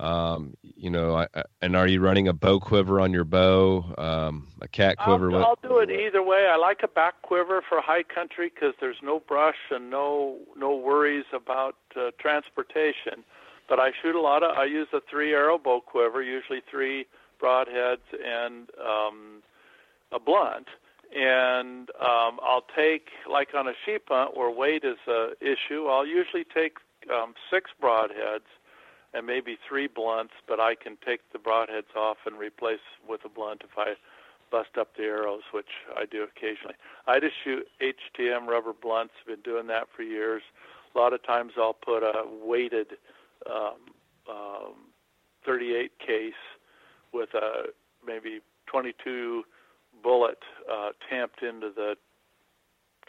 [0.00, 3.94] um, you know, I, I, and are you running a bow quiver on your bow,
[3.98, 5.30] um, a cat quiver?
[5.32, 6.48] I'll, I'll, do it either way.
[6.50, 10.74] I like a back quiver for high country because there's no brush and no no
[10.74, 13.24] worries about uh, transportation.
[13.68, 14.56] But I shoot a lot of.
[14.56, 17.06] I use a three arrow bow quiver, usually three
[17.40, 19.42] broadheads and um,
[20.10, 20.66] a blunt.
[21.14, 26.06] And um, I'll take, like on a sheep hunt where weight is a issue, I'll
[26.06, 26.78] usually take
[27.12, 28.48] um, six broadheads
[29.14, 33.28] and maybe three blunts, but I can take the broadheads off and replace with a
[33.28, 33.94] blunt if I
[34.50, 36.74] bust up the arrows, which I do occasionally.
[37.06, 39.14] I just shoot HTM rubber blunts.
[39.26, 40.42] Been doing that for years.
[40.94, 42.88] A lot of times I'll put a weighted
[43.50, 43.76] um,
[44.30, 44.74] um,
[45.44, 46.32] 38 case
[47.12, 47.68] with a
[48.06, 49.44] maybe 22
[50.02, 50.38] bullet
[50.70, 51.96] uh, tamped into the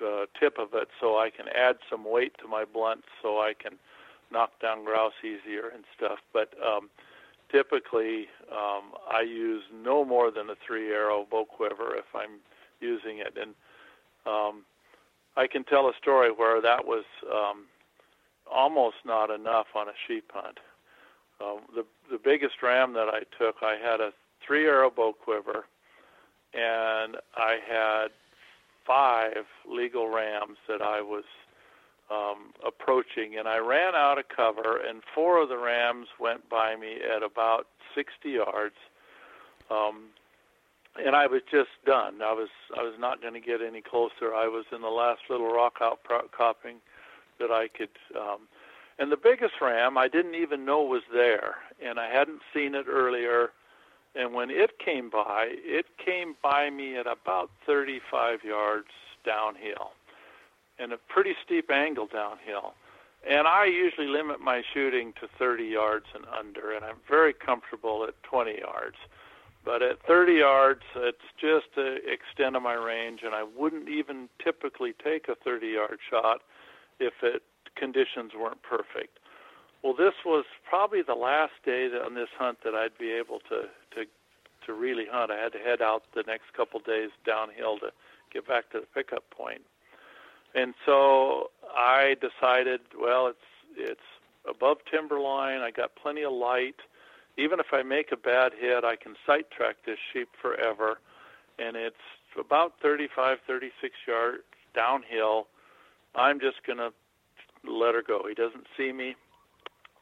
[0.05, 3.53] uh, tip of it, so I can add some weight to my blunt, so I
[3.57, 3.73] can
[4.31, 6.19] knock down grouse easier and stuff.
[6.33, 6.89] But um,
[7.51, 12.39] typically, um, I use no more than a three arrow bow quiver if I'm
[12.79, 13.53] using it, and
[14.25, 14.63] um,
[15.37, 17.65] I can tell a story where that was um,
[18.51, 20.59] almost not enough on a sheep hunt.
[21.39, 24.11] Uh, the the biggest ram that I took, I had a
[24.45, 25.65] three arrow bow quiver,
[26.53, 28.07] and I had
[28.85, 31.23] five legal rams that I was
[32.11, 36.75] um, approaching, and I ran out of cover, and four of the rams went by
[36.75, 38.75] me at about 60 yards,
[39.71, 40.05] um,
[41.03, 42.21] and I was just done.
[42.21, 44.35] I was I was not going to get any closer.
[44.35, 46.77] I was in the last little rock outcropping
[47.39, 47.89] that I could.
[48.15, 48.41] Um,
[48.99, 52.85] and the biggest ram I didn't even know was there, and I hadn't seen it
[52.87, 53.49] earlier.
[54.15, 58.89] And when it came by, it came by me at about 35 yards
[59.25, 59.91] downhill
[60.79, 62.73] and a pretty steep angle downhill.
[63.27, 68.05] And I usually limit my shooting to 30 yards and under, and I'm very comfortable
[68.07, 68.97] at 20 yards.
[69.63, 74.27] But at 30 yards, it's just the extent of my range, and I wouldn't even
[74.43, 76.41] typically take a 30 yard shot
[76.99, 77.43] if it
[77.75, 79.19] conditions weren't perfect.
[79.83, 83.67] Well, this was probably the last day on this hunt that I'd be able to
[83.95, 84.05] to
[84.65, 85.29] to really hunt.
[85.29, 87.91] I had to head out the next couple days downhill to
[88.31, 89.61] get back to the pickup point.
[90.55, 93.37] And so I decided, well, it's
[93.75, 94.07] it's
[94.49, 95.59] above timberline.
[95.59, 96.75] I got plenty of light.
[97.37, 100.99] Even if I make a bad hit, I can sight track this sheep forever.
[101.57, 101.95] And it's
[102.39, 104.43] about 35, 36 yards
[104.75, 105.47] downhill.
[106.15, 106.91] I'm just going to
[107.67, 108.21] let her go.
[108.27, 109.15] He doesn't see me.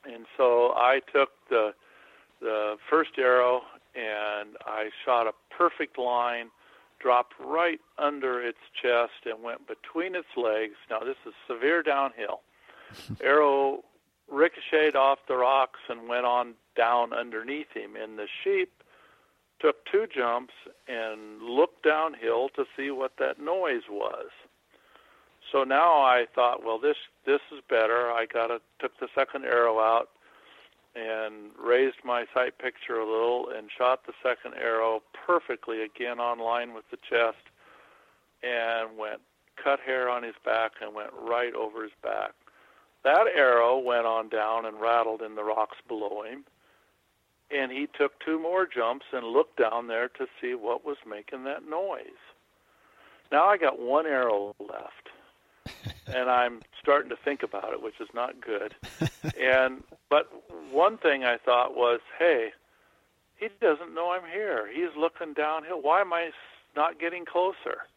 [0.05, 1.73] And so I took the
[2.41, 3.61] the first arrow
[3.93, 6.49] and I shot a perfect line
[6.99, 10.75] dropped right under its chest and went between its legs.
[10.89, 12.41] Now, this is severe downhill.
[13.23, 13.83] Arrow
[14.29, 17.95] ricocheted off the rocks and went on down underneath him.
[17.95, 18.71] And the sheep
[19.59, 20.53] took two jumps
[20.87, 24.29] and looked downhill to see what that noise was.
[25.51, 28.11] So now I thought, well, this this is better.
[28.11, 30.09] I got to took the second arrow out
[30.95, 36.39] and raised my sight picture a little and shot the second arrow perfectly again on
[36.39, 37.37] line with the chest
[38.43, 39.21] and went
[39.63, 42.31] cut hair on his back and went right over his back.
[43.03, 46.43] That arrow went on down and rattled in the rocks below him.
[47.51, 51.43] And he took two more jumps and looked down there to see what was making
[51.45, 52.21] that noise.
[53.31, 55.00] Now I got one arrow left.
[56.07, 58.75] And I'm starting to think about it, which is not good.
[59.39, 60.31] and but
[60.71, 62.49] one thing I thought was, hey,
[63.37, 64.69] he doesn't know I'm here.
[64.71, 65.81] He's looking downhill.
[65.81, 66.31] Why am I
[66.75, 67.87] not getting closer?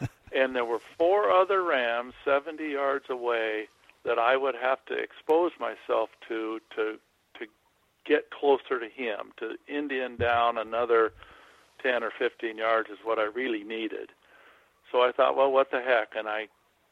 [0.34, 3.68] and there were four other rams 70 yards away
[4.04, 6.98] that I would have to expose myself to to
[7.38, 7.46] to
[8.04, 11.12] get closer to him to Indian down another
[11.82, 14.10] 10 or 15 yards is what I really needed.
[14.92, 16.14] So I thought, well, what the heck?
[16.16, 16.48] And I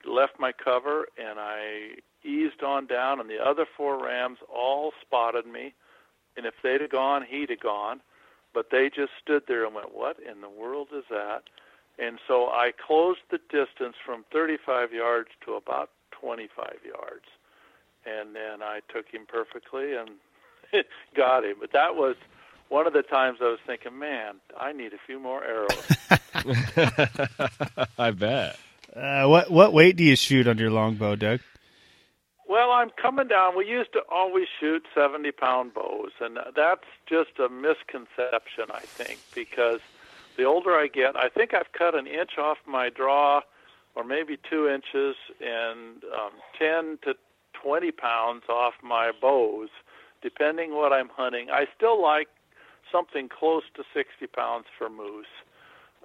[0.07, 5.47] left my cover and I eased on down, and the other four rams all spotted
[5.47, 5.75] me.
[6.37, 8.01] And if they'd have gone, he'd have gone.
[8.55, 11.43] But they just stood there and went, What in the world is that?
[11.99, 17.27] And so I closed the distance from 35 yards to about 25 yards.
[18.05, 20.11] And then I took him perfectly and
[21.17, 21.57] got him.
[21.61, 22.17] But that was
[22.69, 25.87] one of the times I was thinking, man, I need a few more arrows.
[27.99, 28.59] I bet.
[28.95, 31.41] Uh, what what weight do you shoot on your longbow, Doug?
[32.53, 33.57] Well, I'm coming down.
[33.57, 39.21] We used to always shoot 70 pound bows, and that's just a misconception, I think,
[39.35, 39.81] because
[40.37, 43.41] the older I get, I think I've cut an inch off my draw,
[43.95, 47.15] or maybe two inches, and um, 10 to
[47.55, 49.71] 20 pounds off my bows,
[50.21, 51.49] depending what I'm hunting.
[51.51, 52.29] I still like
[52.91, 55.25] something close to 60 pounds for moose,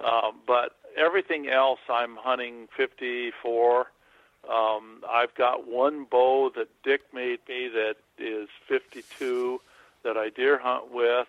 [0.02, 3.88] uh, but everything else I'm hunting 54.
[4.50, 9.62] Um, I've got one bow that Dick made me that is 52
[10.04, 11.28] that I deer hunt with.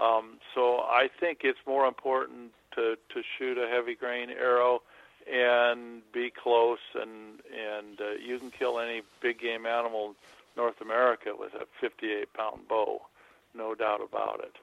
[0.00, 4.82] Um, so I think it's more important to, to shoot a heavy grain arrow
[5.30, 10.14] and be close and and uh, you can kill any big game animal in
[10.56, 13.02] North America with a 58 pound bow,
[13.54, 14.56] no doubt about it.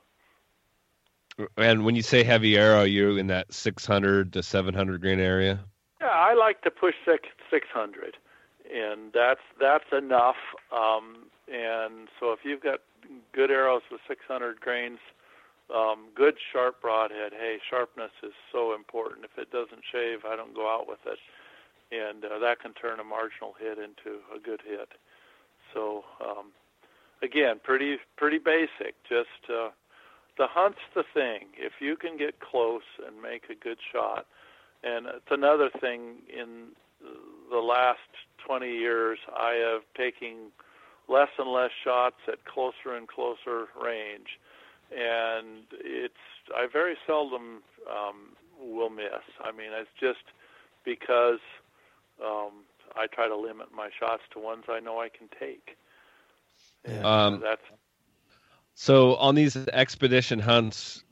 [1.57, 5.59] And when you say heavy arrow, you're in that 600 to 700 grain area.
[6.01, 8.17] Yeah, I like to push 600,
[8.73, 10.37] and that's that's enough.
[10.71, 12.79] Um, and so if you've got
[13.33, 14.99] good arrows with 600 grains,
[15.75, 17.33] um, good sharp broadhead.
[17.33, 19.25] Hey, sharpness is so important.
[19.25, 21.19] If it doesn't shave, I don't go out with it,
[21.91, 24.89] and uh, that can turn a marginal hit into a good hit.
[25.73, 26.51] So um,
[27.21, 28.95] again, pretty pretty basic.
[29.07, 29.69] Just uh,
[30.39, 31.49] the hunt's the thing.
[31.55, 34.25] If you can get close and make a good shot,
[34.83, 36.69] and it's another thing in
[37.51, 37.99] the last
[38.47, 40.51] 20 years, I have taken
[41.07, 44.39] less and less shots at closer and closer range
[44.91, 46.13] and it's
[46.55, 49.23] I very seldom um, will miss.
[49.41, 50.23] I mean, it's just
[50.83, 51.39] because
[52.23, 52.51] um,
[52.95, 55.77] I try to limit my shots to ones I know I can take.
[56.85, 57.61] And, uh, um, that's
[58.79, 61.03] so on these expedition hunts.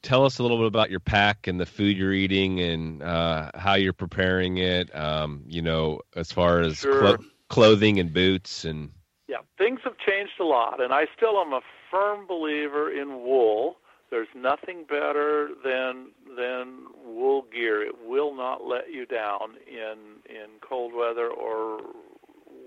[0.00, 3.50] Tell us a little bit about your pack and the food you're eating and uh,
[3.54, 4.94] how you're preparing it.
[4.96, 6.98] Um, you know, as far as sure.
[6.98, 8.90] clo- clothing and boots and
[9.28, 13.76] yeah, things have changed a lot, and I still am a firm believer in wool.
[14.10, 17.82] There's nothing better than than wool gear.
[17.82, 21.80] It will not let you down in in cold weather or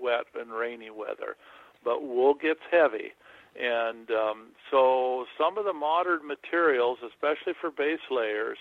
[0.00, 1.36] wet and rainy weather.
[1.84, 3.12] But wool gets heavy,
[3.60, 8.58] and um, so some of the modern materials, especially for base layers,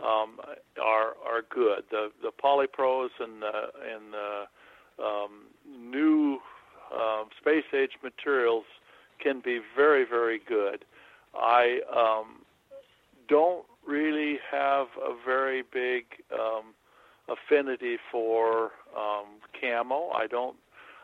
[0.00, 0.38] um,
[0.82, 1.84] are are good.
[1.90, 5.30] The the polypros and the and the um,
[5.68, 6.38] new
[6.94, 8.64] uh, space age materials
[9.20, 10.84] can be very, very good.
[11.34, 12.42] I um,
[13.28, 16.74] don't really have a very big um,
[17.28, 19.26] affinity for um,
[19.60, 20.10] camo.
[20.14, 20.56] I don't.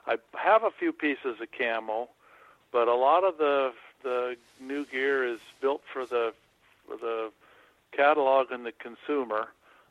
[0.07, 2.09] I have a few pieces of camo,
[2.73, 6.33] but a lot of the the new gear is built for the
[6.87, 7.31] for the
[7.93, 9.49] catalog and the consumer.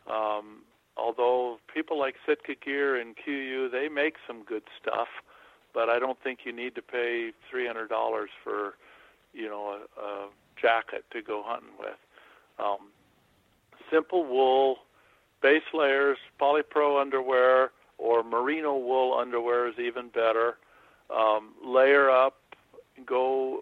[0.09, 0.63] Um,
[0.95, 5.09] although people like Sitka Gear and KUIU, they make some good stuff
[5.78, 8.73] but I don't think you need to pay three hundred dollars for,
[9.32, 10.28] you know, a, a
[10.59, 11.99] jacket to go hunting with.
[12.57, 12.88] Um,
[13.91, 14.78] simple wool,
[15.43, 17.69] base layers, polypro underwear,
[17.99, 20.57] or merino wool underwear is even better.
[21.15, 22.38] Um, layer up,
[23.05, 23.61] go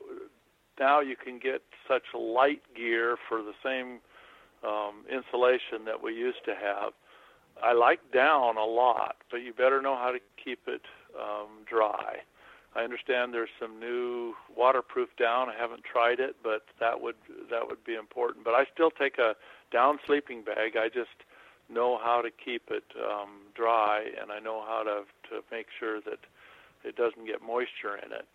[0.80, 4.00] now you can get such light gear for the same
[4.64, 6.94] um, insulation that we used to have.
[7.64, 10.82] I like down a lot, but you better know how to keep it
[11.18, 12.18] um, dry.
[12.76, 15.48] I understand there's some new waterproof down.
[15.50, 17.16] I haven't tried it, but that would
[17.50, 18.44] that would be important.
[18.44, 19.36] But I still take a
[19.72, 20.76] down sleeping bag.
[20.76, 21.24] I just
[21.70, 26.02] know how to keep it um, dry, and I know how to to make sure
[26.02, 26.20] that
[26.84, 28.28] it doesn't get moisture in it.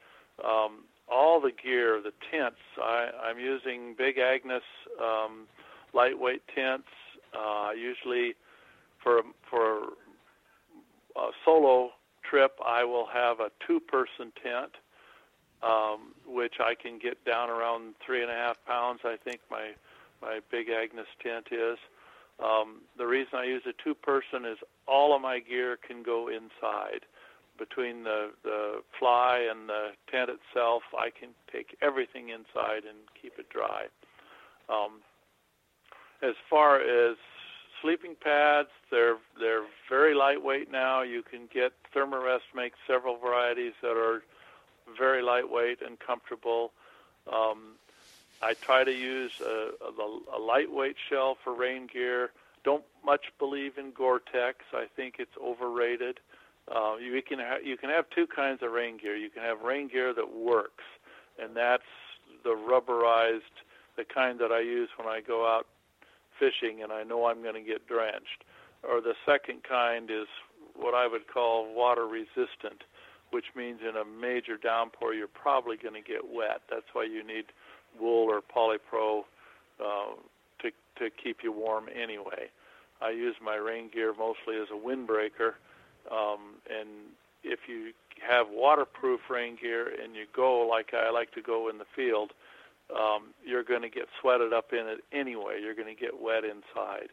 [0.44, 4.62] Um, all the gear, the tents, I, I'm using Big Agnes
[5.02, 5.46] um,
[5.92, 6.88] lightweight tents.
[7.36, 8.34] Uh, usually,
[9.02, 9.88] for for
[11.16, 11.90] a solo
[12.28, 14.72] trip, I will have a two-person tent,
[15.62, 19.00] um, which I can get down around three and a half pounds.
[19.04, 19.72] I think my
[20.22, 21.78] my Big Agnes tent is.
[22.42, 27.04] Um, the reason I use a two-person is all of my gear can go inside.
[27.60, 33.34] Between the the fly and the tent itself, I can take everything inside and keep
[33.38, 33.82] it dry.
[34.70, 35.02] Um,
[36.22, 37.16] as far as
[37.82, 41.02] sleeping pads, they're they're very lightweight now.
[41.02, 44.22] You can get Thermarest makes several varieties that are
[44.98, 46.72] very lightweight and comfortable.
[47.30, 47.76] Um,
[48.42, 52.30] I try to use a, a, a lightweight shell for rain gear.
[52.64, 54.64] Don't much believe in Gore-Tex.
[54.72, 56.20] I think it's overrated.
[56.74, 59.16] Uh, you can ha- you can have two kinds of rain gear.
[59.16, 60.84] You can have rain gear that works,
[61.42, 61.82] and that's
[62.44, 63.54] the rubberized,
[63.96, 65.66] the kind that I use when I go out
[66.38, 68.44] fishing and I know I'm going to get drenched.
[68.82, 70.26] Or the second kind is
[70.74, 72.82] what I would call water resistant,
[73.30, 76.62] which means in a major downpour you're probably going to get wet.
[76.70, 77.46] That's why you need
[78.00, 79.24] wool or polypro
[79.78, 80.14] uh,
[80.62, 82.48] to to keep you warm anyway.
[83.02, 85.54] I use my rain gear mostly as a windbreaker,
[86.10, 86.88] um, and
[87.42, 87.92] if you
[88.26, 92.32] have waterproof rain gear and you go like I like to go in the field,
[92.94, 95.60] um, you're going to get sweated up in it anyway.
[95.62, 97.08] You're going to get wet inside.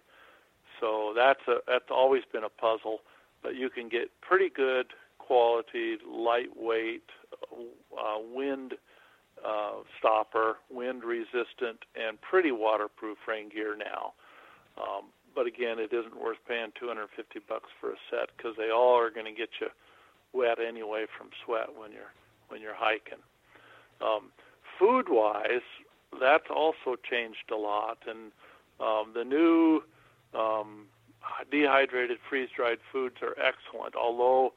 [0.80, 3.00] So that's a that's always been a puzzle,
[3.42, 4.88] but you can get pretty good
[5.18, 7.04] quality, lightweight,
[7.52, 8.74] uh, wind
[9.46, 14.14] uh, stopper, wind resistant, and pretty waterproof rain gear now.
[14.78, 15.06] Um,
[15.38, 19.12] but again, it isn't worth paying 250 bucks for a set because they all are
[19.12, 19.68] going to get you
[20.34, 22.12] wet anyway from sweat when you're
[22.50, 23.22] when you're hiking.
[24.02, 24.32] Um,
[24.80, 25.68] food wise,
[26.20, 28.32] that's also changed a lot, and
[28.80, 29.82] um, the new
[30.34, 30.88] um,
[31.52, 33.96] dehydrated freeze dried foods are excellent.
[33.96, 34.54] Although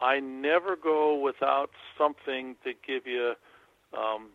[0.00, 3.34] I never go without something to give you
[3.92, 4.30] um,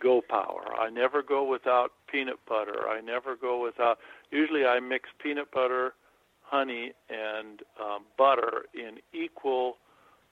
[0.00, 0.74] go power.
[0.78, 2.88] I never go without peanut butter.
[2.88, 3.98] I never go without.
[4.30, 5.94] Usually, I mix peanut butter,
[6.42, 9.76] honey, and um, butter in equal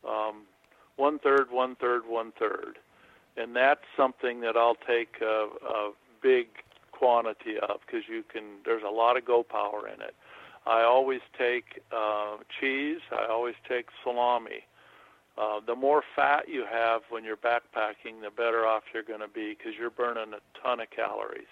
[0.08, 0.42] um,
[0.96, 2.78] one third, one third, one third
[3.36, 5.92] and that's something that I'll take a, a
[6.22, 6.48] big
[6.90, 8.42] quantity of because you can.
[8.64, 10.14] There's a lot of go power in it.
[10.66, 13.00] I always take uh, cheese.
[13.10, 14.64] I always take salami.
[15.38, 19.28] Uh, the more fat you have when you're backpacking, the better off you're going to
[19.28, 21.44] be because you're burning a ton of calories.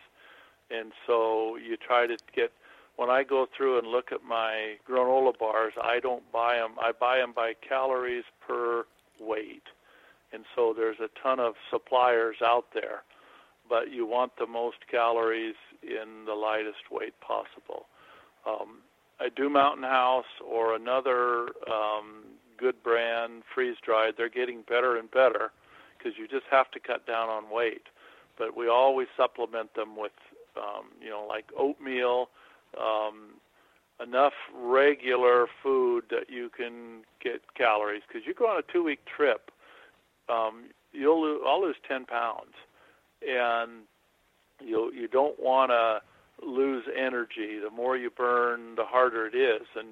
[0.71, 2.53] And so you try to get.
[2.97, 6.73] When I go through and look at my granola bars, I don't buy them.
[6.79, 8.85] I buy them by calories per
[9.19, 9.63] weight
[10.33, 13.03] and so there's a ton of suppliers out there,
[13.69, 17.87] but you want the most calories in the lightest weight possible.
[18.47, 18.79] Um,
[19.19, 22.25] I do Mountain House or another um,
[22.61, 24.15] good brand freeze dried.
[24.17, 25.51] They're getting better and better
[25.97, 27.87] because you just have to cut down on weight.
[28.39, 30.13] But we always supplement them with,
[30.57, 32.29] um, you know, like oatmeal,
[32.79, 33.35] um,
[34.03, 38.03] enough regular food that you can get calories.
[38.07, 39.51] Because you go on a two-week trip
[40.31, 42.55] um, you'll lose, I'll lose 10 pounds,
[43.27, 43.83] and
[44.61, 46.01] you you don't want to
[46.47, 47.59] lose energy.
[47.63, 49.89] The more you burn, the harder it is, and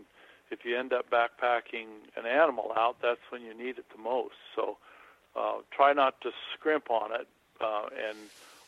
[0.51, 1.87] if you end up backpacking
[2.17, 4.35] an animal out, that's when you need it the most.
[4.55, 4.79] So
[5.37, 7.29] uh, try not to scrimp on it,
[7.61, 8.19] uh, and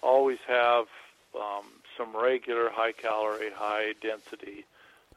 [0.02, 0.86] always have
[1.34, 1.64] um,
[1.96, 4.64] some regular high calorie, high density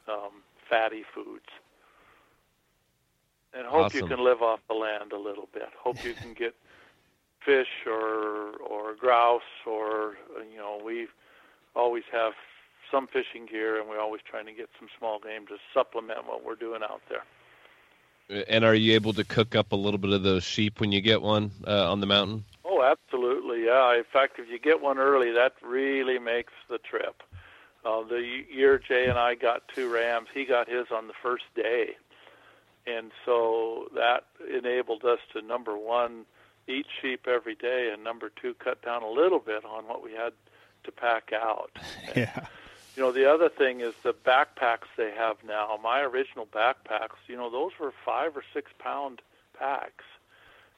[0.08, 1.50] um, fatty foods
[3.54, 4.00] and hope awesome.
[4.00, 5.70] you can live off the land a little bit.
[5.78, 6.56] Hope you can get
[7.40, 10.16] fish or or grouse or
[10.52, 11.08] you know we
[11.76, 12.34] always have
[12.94, 16.46] some fishing gear and we're always trying to get some small game to supplement what
[16.46, 17.24] we're doing out there.
[18.48, 21.02] And are you able to cook up a little bit of those sheep when you
[21.02, 22.46] get one uh, on the mountain?
[22.64, 23.66] Oh, absolutely.
[23.66, 23.98] Yeah.
[23.98, 27.22] In fact, if you get one early, that really makes the trip.
[27.84, 31.44] Uh, the year Jay and I got two rams, he got his on the first
[31.56, 31.96] day
[32.86, 36.26] and so that enabled us to number one
[36.68, 40.14] eat sheep every day, and number two, cut down a little bit on what we
[40.14, 40.34] had
[40.84, 41.72] to pack out.
[42.16, 42.46] yeah.
[42.96, 45.80] You know, the other thing is the backpacks they have now.
[45.82, 49.22] My original backpacks, you know, those were five or six pound
[49.58, 50.06] packs,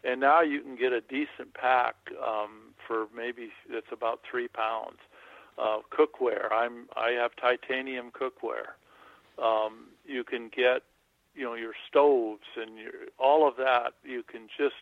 [0.04, 1.96] and now you can get a decent pack
[2.26, 4.98] um, for maybe it's about three pounds.
[5.58, 8.76] Uh, cookware, I'm I have titanium cookware.
[9.42, 10.84] Um, you can get,
[11.36, 13.94] you know, your stoves and your all of that.
[14.04, 14.76] You can just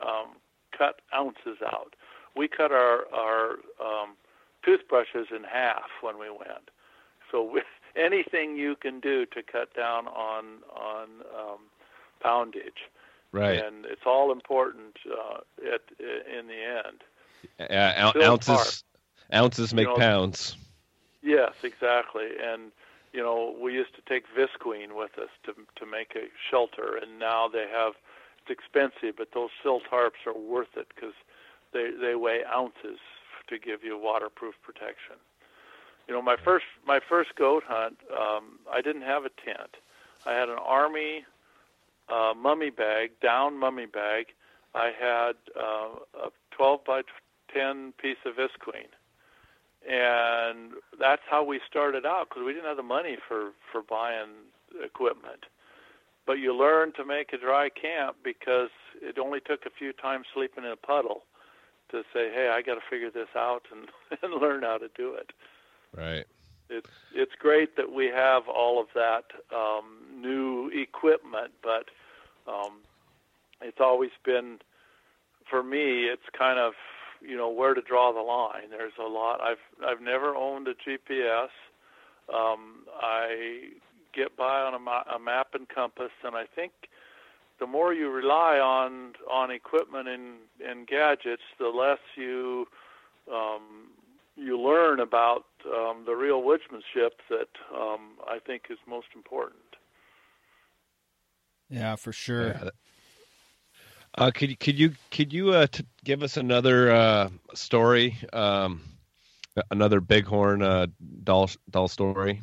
[0.00, 0.36] um,
[0.76, 1.94] cut ounces out.
[2.34, 3.50] We cut our our
[3.80, 4.16] um,
[4.64, 6.70] toothbrushes in half when we went.
[7.30, 7.64] So with
[7.96, 10.44] anything you can do to cut down on
[10.74, 11.58] on um,
[12.20, 12.90] poundage,
[13.32, 13.58] Right.
[13.58, 15.38] and it's all important uh,
[15.74, 17.02] at in the end.
[17.58, 18.84] Uh, ounces
[19.32, 20.56] ounces make know, pounds.
[21.22, 22.28] Yes, exactly.
[22.40, 22.70] And
[23.12, 27.18] you know, we used to take Visqueen with us to to make a shelter, and
[27.18, 27.94] now they have
[28.46, 31.14] it's expensive, but those silt tarps are worth it because
[31.72, 32.98] they they weigh ounces
[33.48, 35.16] to give you waterproof protection.
[36.08, 39.76] You know, my first my first goat hunt, um, I didn't have a tent.
[40.26, 41.24] I had an army
[42.08, 44.26] uh, mummy bag, down mummy bag.
[44.74, 47.02] I had uh, a 12 by
[47.52, 48.88] 10 piece of Visqueen
[49.88, 54.30] and that's how we started out because we didn't have the money for for buying
[54.82, 55.46] equipment.
[56.26, 58.70] But you learn to make a dry camp because
[59.02, 61.24] it only took a few times sleeping in a puddle
[61.94, 63.88] to say, "Hey, I got to figure this out and,
[64.22, 65.32] and learn how to do it."
[65.96, 66.26] Right.
[66.70, 69.24] It's it's great that we have all of that
[69.54, 71.90] um, new equipment, but
[72.50, 72.80] um,
[73.60, 74.58] it's always been
[75.48, 76.04] for me.
[76.04, 76.72] It's kind of
[77.20, 78.70] you know where to draw the line.
[78.70, 79.40] There's a lot.
[79.40, 81.48] I've I've never owned a GPS.
[82.32, 83.68] Um, I
[84.14, 86.72] get by on a, ma- a map and compass, and I think
[87.64, 92.66] the more you rely on on equipment and and gadgets, the less you
[93.32, 93.88] um,
[94.36, 99.62] you learn about um, the real woodsmanship that um, I think is most important.
[101.70, 102.48] Yeah, for sure.
[102.48, 102.68] Yeah.
[104.18, 108.82] Uh, could you could you could you uh, t- give us another uh, story, um,
[109.70, 110.86] another bighorn uh,
[111.22, 112.42] Dall Dall story?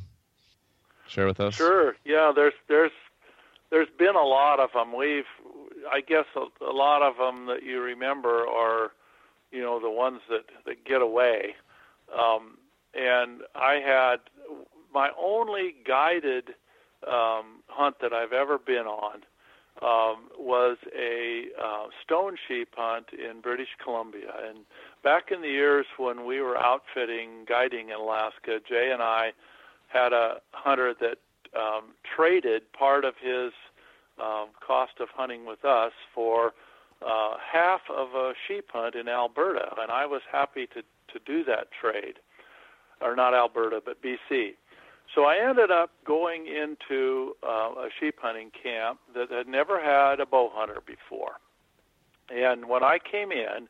[1.07, 1.53] Share with us.
[1.53, 1.95] Sure.
[2.05, 2.31] Yeah.
[2.35, 2.91] There's there's
[3.71, 4.95] there's been a lot of them.
[4.95, 5.23] We've
[5.91, 8.91] I guess a, a lot of them that you remember are
[9.51, 11.55] you know the ones that that get away.
[12.13, 12.57] Um,
[12.93, 14.17] and I had
[14.93, 16.49] my only guided
[17.07, 19.21] um, hunt that I've ever been on
[19.81, 24.33] um, was a uh, stone sheep hunt in British Columbia.
[24.47, 24.59] And
[25.03, 29.31] back in the years when we were outfitting, guiding in Alaska, Jay and I
[29.87, 31.17] had a hunter that
[31.57, 33.51] um, traded part of his
[34.21, 36.53] um, cost of hunting with us for
[37.05, 41.43] uh, half of a sheep hunt in Alberta, and I was happy to to do
[41.43, 42.15] that trade,
[43.01, 44.53] or not Alberta, but BC.
[45.13, 50.21] So I ended up going into uh, a sheep hunting camp that had never had
[50.21, 51.33] a bow hunter before.
[52.29, 53.67] And when I came in,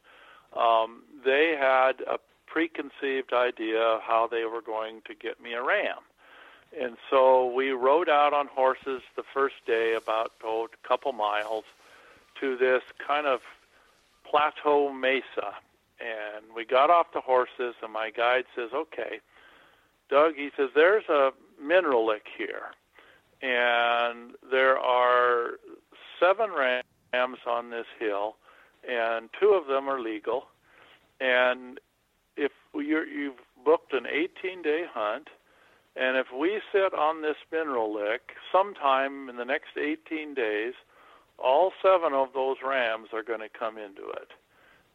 [0.55, 5.63] um, they had a preconceived idea of how they were going to get me a
[5.63, 5.97] ram.
[6.79, 11.65] And so we rode out on horses the first day about oh, a couple miles
[12.39, 13.41] to this kind of
[14.29, 15.55] plateau mesa.
[15.99, 19.19] And we got off the horses, and my guide says, okay,
[20.09, 22.71] Doug, he says, there's a mineral lick here.
[23.41, 25.59] And there are
[26.19, 28.35] seven rams on this hill,
[28.87, 30.45] and two of them are legal.
[31.19, 31.79] And
[32.35, 35.27] if you're, you've booked an 18 day hunt,
[35.95, 40.73] and if we sit on this mineral lick sometime in the next 18 days,
[41.37, 44.29] all seven of those rams are going to come into it.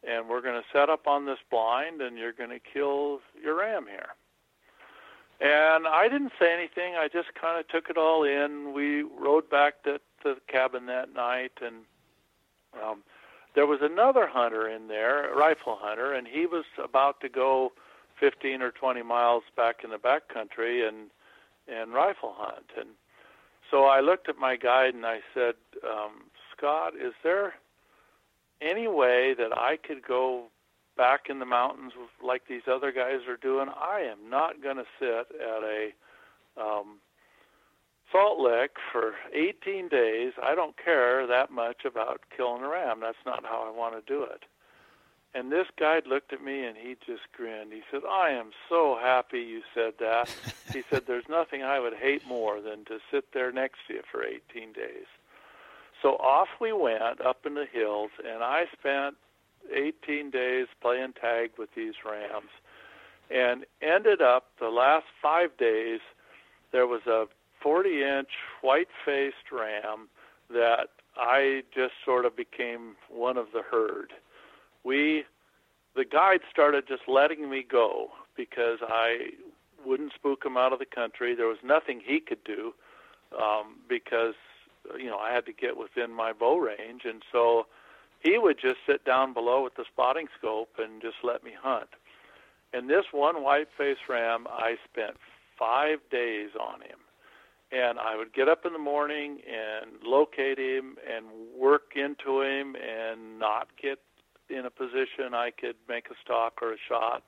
[0.08, 3.58] And we're going to set up on this blind, and you're going to kill your
[3.58, 4.14] ram here.
[5.40, 6.94] And I didn't say anything.
[6.96, 8.72] I just kind of took it all in.
[8.72, 11.76] We rode back to, the cabin that night, and
[12.82, 13.04] um,
[13.54, 17.70] there was another hunter in there, a rifle hunter, and he was about to go
[18.18, 21.10] 15 or 20 miles back in the back country and
[21.68, 22.70] and rifle hunt.
[22.78, 22.90] And
[23.70, 25.54] so I looked at my guide and I said,
[25.84, 27.54] um, Scott, is there
[28.60, 30.44] any way that I could go
[30.96, 31.92] back in the mountains
[32.24, 33.68] like these other guys are doing?
[33.68, 35.90] I am not going to sit at a
[36.56, 36.98] um,
[38.12, 40.32] salt lick for 18 days.
[40.42, 43.00] I don't care that much about killing a ram.
[43.00, 44.44] That's not how I want to do it.
[45.36, 47.70] And this guide looked at me and he just grinned.
[47.70, 50.34] He said, I am so happy you said that.
[50.72, 54.02] he said, There's nothing I would hate more than to sit there next to you
[54.10, 55.04] for 18 days.
[56.00, 59.16] So off we went up in the hills, and I spent
[59.74, 62.50] 18 days playing tag with these rams,
[63.30, 66.00] and ended up the last five days.
[66.72, 67.26] There was a
[67.62, 68.30] 40-inch
[68.62, 70.08] white-faced ram
[70.48, 74.12] that I just sort of became one of the herd.
[74.86, 75.24] We,
[75.96, 79.30] the guide started just letting me go because I
[79.84, 81.34] wouldn't spook him out of the country.
[81.34, 82.72] There was nothing he could do
[83.36, 84.34] um, because
[84.96, 87.66] you know I had to get within my bow range, and so
[88.20, 91.88] he would just sit down below with the spotting scope and just let me hunt.
[92.72, 95.16] And this one white-faced ram, I spent
[95.58, 96.98] five days on him
[97.72, 101.26] and I would get up in the morning and locate him and
[101.58, 103.98] work into him and not get
[104.48, 107.22] in a position I could make a stalk or a shot.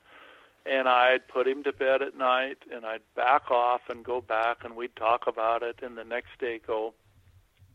[0.66, 4.64] And I'd put him to bed at night and I'd back off and go back
[4.64, 6.95] and we'd talk about it and the next day go.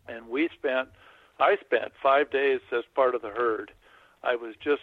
[0.08, 0.90] And we spent,
[1.40, 3.72] I spent five days as part of the herd.
[4.24, 4.82] I was just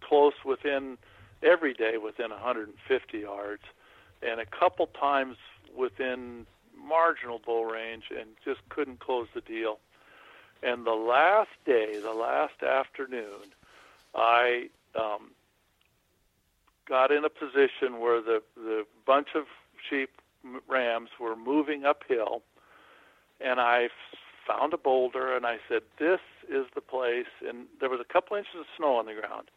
[0.00, 0.98] close within,
[1.42, 3.62] every day within 150 yards
[4.22, 5.36] and a couple times
[5.76, 6.46] within
[6.76, 9.78] marginal bull range and just couldn't close the deal.
[10.62, 13.52] And the last day, the last afternoon,
[14.16, 15.30] I um,
[16.88, 19.44] got in a position where the the bunch of
[19.88, 20.10] sheep
[20.68, 22.42] rams were moving uphill,
[23.40, 23.88] and I
[24.46, 28.36] found a boulder and I said, "This is the place." And there was a couple
[28.36, 29.50] inches of snow on the ground,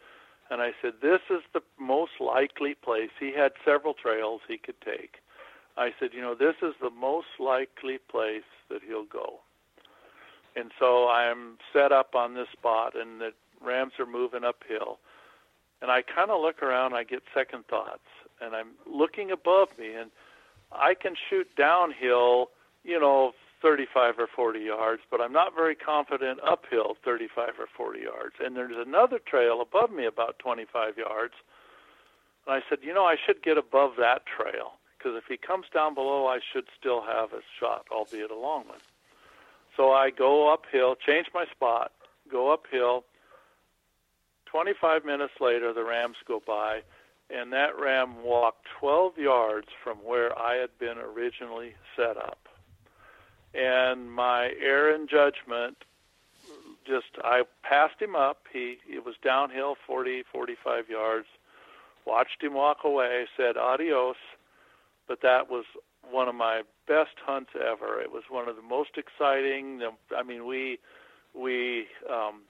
[0.49, 4.81] and I said, "This is the most likely place." He had several trails he could
[4.81, 5.21] take,
[5.79, 9.39] I said, you know, this is the most likely place that he'll go.
[10.55, 13.31] And so I'm set up on this spot, and the
[13.63, 14.99] rams are moving uphill.
[15.81, 18.07] And I kind of look around, I get second thoughts,
[18.41, 20.11] and I'm looking above me, and
[20.71, 22.49] I can shoot downhill,
[22.83, 27.99] you know, 35 or 40 yards, but I'm not very confident uphill 35 or 40
[28.01, 28.35] yards.
[28.43, 31.33] And there's another trail above me about 25 yards.
[32.45, 35.65] And I said, you know, I should get above that trail because if he comes
[35.73, 38.79] down below, I should still have a shot, albeit a long one.
[39.75, 41.91] So I go uphill, change my spot,
[42.29, 43.05] go uphill.
[44.51, 46.81] 25 minutes later, the Rams go by,
[47.29, 52.47] and that Ram walked 12 yards from where I had been originally set up.
[53.53, 55.77] And my error in judgment
[56.85, 58.45] just I passed him up.
[58.51, 61.27] He it was downhill 40 45 yards.
[62.05, 64.15] Watched him walk away, said adios,
[65.07, 65.65] but that was
[66.09, 68.01] one of my best hunts ever.
[68.01, 69.81] It was one of the most exciting.
[70.15, 70.79] I mean, we
[71.33, 72.41] we um,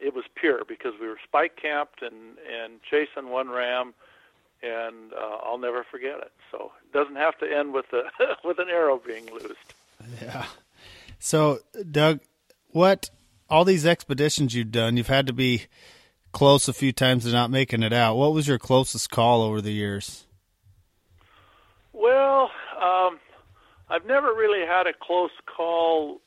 [0.00, 3.94] it was pure because we were spike camped and and chasing one ram,
[4.62, 6.32] and uh, I'll never forget it.
[6.50, 8.04] So it doesn't have to end with a
[8.44, 9.74] with an arrow being loosed.
[10.22, 10.46] Yeah.
[11.18, 12.20] So Doug,
[12.70, 13.10] what
[13.48, 15.66] all these expeditions you've done, you've had to be
[16.32, 18.16] close a few times to not making it out.
[18.16, 20.26] What was your closest call over the years?
[21.92, 23.20] Well, um,
[23.88, 26.20] I've never really had a close call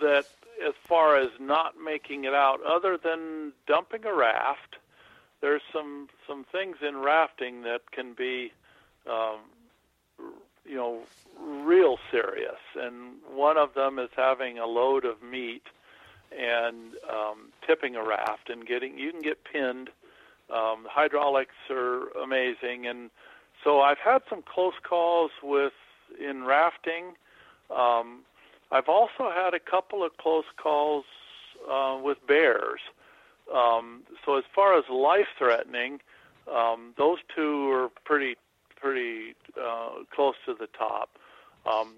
[0.00, 0.26] that,
[0.66, 4.76] as far as not making it out, other than dumping a raft.
[5.40, 8.52] There's some some things in rafting that can be,
[9.10, 9.40] um,
[10.64, 11.00] you know,
[11.40, 15.64] real serious, and one of them is having a load of meat
[16.36, 19.90] and um, tipping a raft and getting you can get pinned.
[20.50, 23.10] Um, hydraulics are amazing, and
[23.64, 25.72] so I've had some close calls with
[26.20, 27.14] in rafting.
[27.74, 28.20] Um,
[28.72, 31.04] I've also had a couple of close calls
[31.70, 32.80] uh, with bears.
[33.54, 36.00] Um, so as far as life threatening,
[36.52, 38.36] um, those two are pretty
[38.80, 41.10] pretty uh, close to the top.
[41.70, 41.96] Um,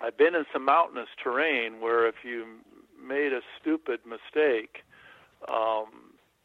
[0.00, 2.44] I've been in some mountainous terrain where if you
[3.02, 4.84] made a stupid mistake,
[5.48, 5.86] um,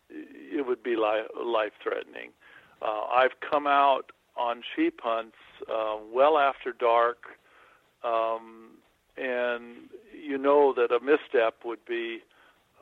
[0.09, 2.29] it would be li- life threatening.
[2.81, 5.35] Uh, I've come out on sheep hunts
[5.69, 7.17] uh, well after dark,
[8.03, 8.69] um,
[9.19, 12.19] and you know that a misstep would be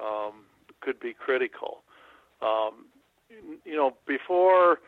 [0.02, 0.44] um,
[0.82, 1.80] could be critical.
[2.42, 2.86] Um,
[3.66, 4.80] you know, before.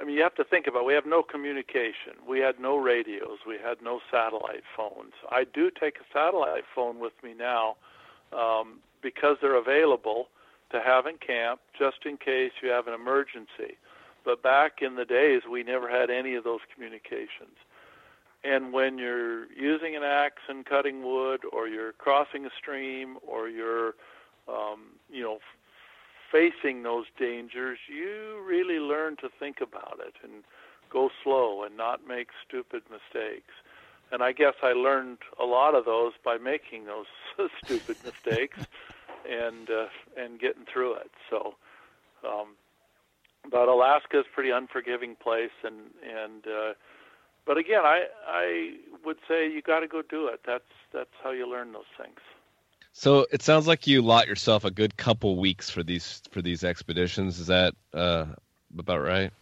[0.00, 0.84] I mean, you have to think about.
[0.84, 2.14] We have no communication.
[2.28, 3.38] We had no radios.
[3.46, 5.12] We had no satellite phones.
[5.28, 7.76] I do take a satellite phone with me now
[8.32, 10.28] um, because they're available
[10.70, 13.76] to have in camp, just in case you have an emergency.
[14.24, 17.56] But back in the days, we never had any of those communications.
[18.44, 23.48] And when you're using an axe and cutting wood, or you're crossing a stream, or
[23.48, 23.94] you're,
[24.48, 25.38] um, you know,
[26.30, 30.44] facing those dangers, you really learn to think about it and
[30.90, 33.54] go slow and not make stupid mistakes.
[34.10, 37.06] and I guess I learned a lot of those by making those
[37.64, 38.58] stupid mistakes
[39.28, 39.86] and uh,
[40.16, 41.10] and getting through it.
[41.28, 41.54] So,
[42.24, 42.48] um,
[43.50, 46.72] but Alaska is a pretty unforgiving place, and and uh,
[47.48, 48.74] but again, I I
[49.04, 50.40] would say you got to go do it.
[50.46, 52.20] That's that's how you learn those things.
[52.92, 56.62] So it sounds like you lot yourself a good couple weeks for these for these
[56.62, 57.40] expeditions.
[57.40, 58.26] Is that uh,
[58.78, 59.32] about right?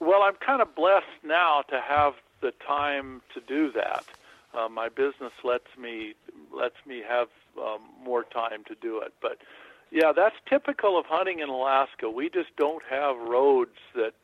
[0.00, 4.04] Well, I'm kind of blessed now to have the time to do that.
[4.52, 6.14] Uh, my business lets me
[6.52, 7.28] lets me have
[7.58, 9.14] um, more time to do it.
[9.22, 9.38] But
[9.92, 12.10] yeah, that's typical of hunting in Alaska.
[12.10, 14.14] We just don't have roads that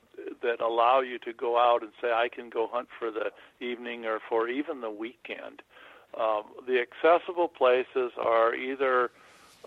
[0.42, 3.32] that allow you to go out and say I can go hunt for the
[3.64, 5.62] evening or for even the weekend.
[6.18, 9.10] Um, the accessible places are either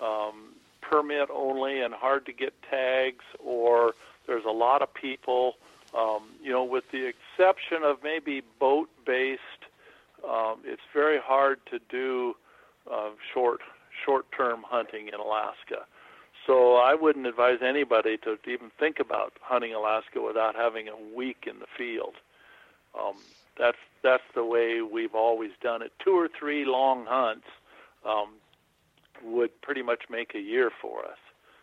[0.02, 3.94] um, permit only and hard to get tags, or
[4.28, 5.56] there's a lot of people.
[5.98, 9.42] Um, you know, with the exception of maybe boat based,
[10.28, 12.36] um, it's very hard to do
[12.92, 13.62] uh, short
[14.06, 15.86] short term hunting in Alaska.
[16.46, 21.46] So I wouldn't advise anybody to even think about hunting Alaska without having a week
[21.48, 22.16] in the field.
[23.00, 23.16] Um,
[23.58, 25.92] that's that's the way we've always done it.
[26.04, 27.48] Two or three long hunts
[28.06, 28.30] um,
[29.24, 31.18] would pretty much make a year for us.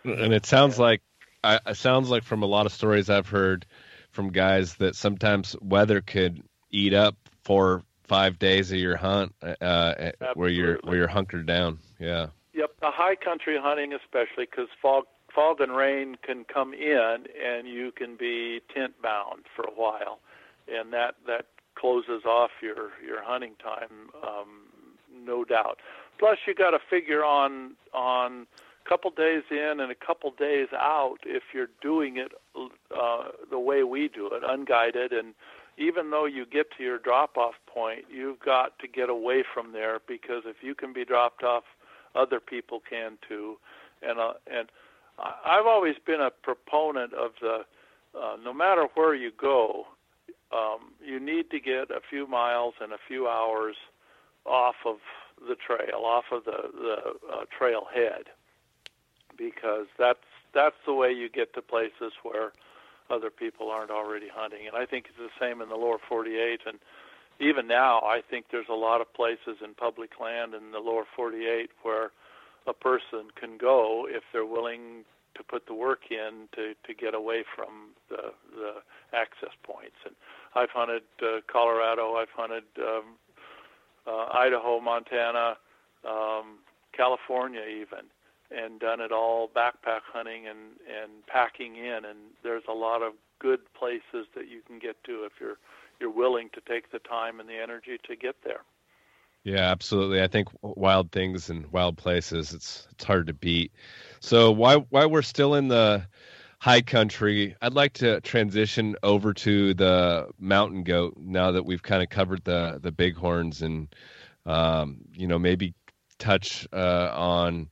[0.04, 0.84] And it sounds yeah.
[0.84, 1.02] like
[1.44, 3.66] I, it sounds like from a lot of stories I've heard
[4.10, 10.10] from guys that sometimes weather could eat up four five days of your hunt uh,
[10.34, 11.78] where you're where you're hunkered down.
[11.98, 12.28] Yeah.
[12.54, 17.66] Yep, the high country hunting especially because fog fog and rain can come in and
[17.66, 20.20] you can be tent bound for a while,
[20.68, 24.48] and that that closes off your your hunting time, um,
[25.24, 25.78] no doubt.
[26.18, 28.46] Plus, you got to figure on on
[28.84, 32.32] a couple days in and a couple days out if you're doing it
[32.94, 35.34] uh, the way we do it, unguided and
[35.78, 39.72] even though you get to your drop off point, you've got to get away from
[39.72, 41.64] there because if you can be dropped off,
[42.14, 43.58] other people can too.
[44.02, 44.68] And uh, and
[45.18, 47.64] I've always been a proponent of the
[48.18, 49.86] uh, no matter where you go,
[50.52, 53.76] um, you need to get a few miles and a few hours
[54.44, 54.96] off of
[55.48, 56.96] the trail, off of the the
[57.32, 58.24] uh, trail head,
[59.36, 60.18] because that's
[60.54, 62.52] that's the way you get to places where
[63.10, 64.66] other people aren't already hunting.
[64.66, 66.60] And I think it's the same in the lower 48.
[66.66, 66.78] And
[67.40, 71.04] even now, I think there's a lot of places in public land in the lower
[71.16, 72.10] 48 where
[72.66, 75.04] a person can go if they're willing
[75.36, 78.72] to put the work in to to get away from the the
[79.16, 79.96] access points.
[80.04, 80.14] And
[80.54, 83.16] I've hunted uh, Colorado, I've hunted um,
[84.06, 85.56] uh, Idaho, Montana,
[86.06, 86.58] um,
[86.96, 88.10] California, even
[88.54, 93.14] and done it all backpack hunting and and packing in and there's a lot of
[93.38, 95.56] good places that you can get to if you're
[96.02, 98.60] you're willing to take the time and the energy to get there.
[99.44, 100.22] Yeah, absolutely.
[100.22, 103.72] I think wild things and wild places it's it's hard to beat.
[104.20, 106.06] So why why we're still in the
[106.58, 112.02] high country, I'd like to transition over to the mountain goat now that we've kind
[112.02, 113.92] of covered the the bighorns and
[114.46, 115.74] um, you know maybe
[116.18, 117.68] touch uh, on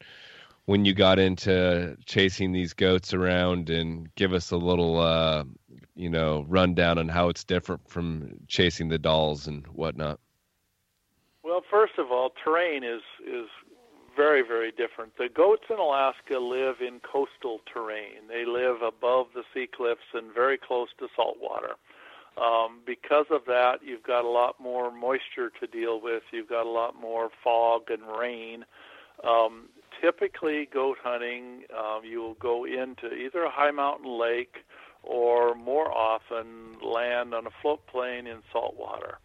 [0.64, 5.44] when you got into chasing these goats around and give us a little uh,
[6.00, 10.18] you know rundown on how it's different from chasing the Dalls and whatnot?
[11.44, 13.48] Well first of all terrain is is
[14.16, 15.16] very very different.
[15.18, 18.28] The goats in alaska live in coastal terrain.
[18.28, 21.74] They live above the sea cliffs and very close to salt water.
[22.38, 26.22] Um, because of that you've got a lot more moisture to deal with.
[26.32, 28.64] You've got a lot more fog and rain.
[29.22, 29.68] Um,
[30.00, 34.64] typically goat hunting, um, you will go into either a high mountain lake
[35.02, 39.18] or more often land on a floodplain in salt water.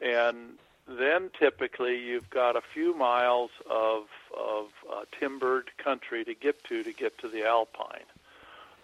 [0.00, 0.54] And
[0.88, 4.04] then typically you've got a few miles of,
[4.36, 8.06] of uh, timbered country to get to to get to the alpine.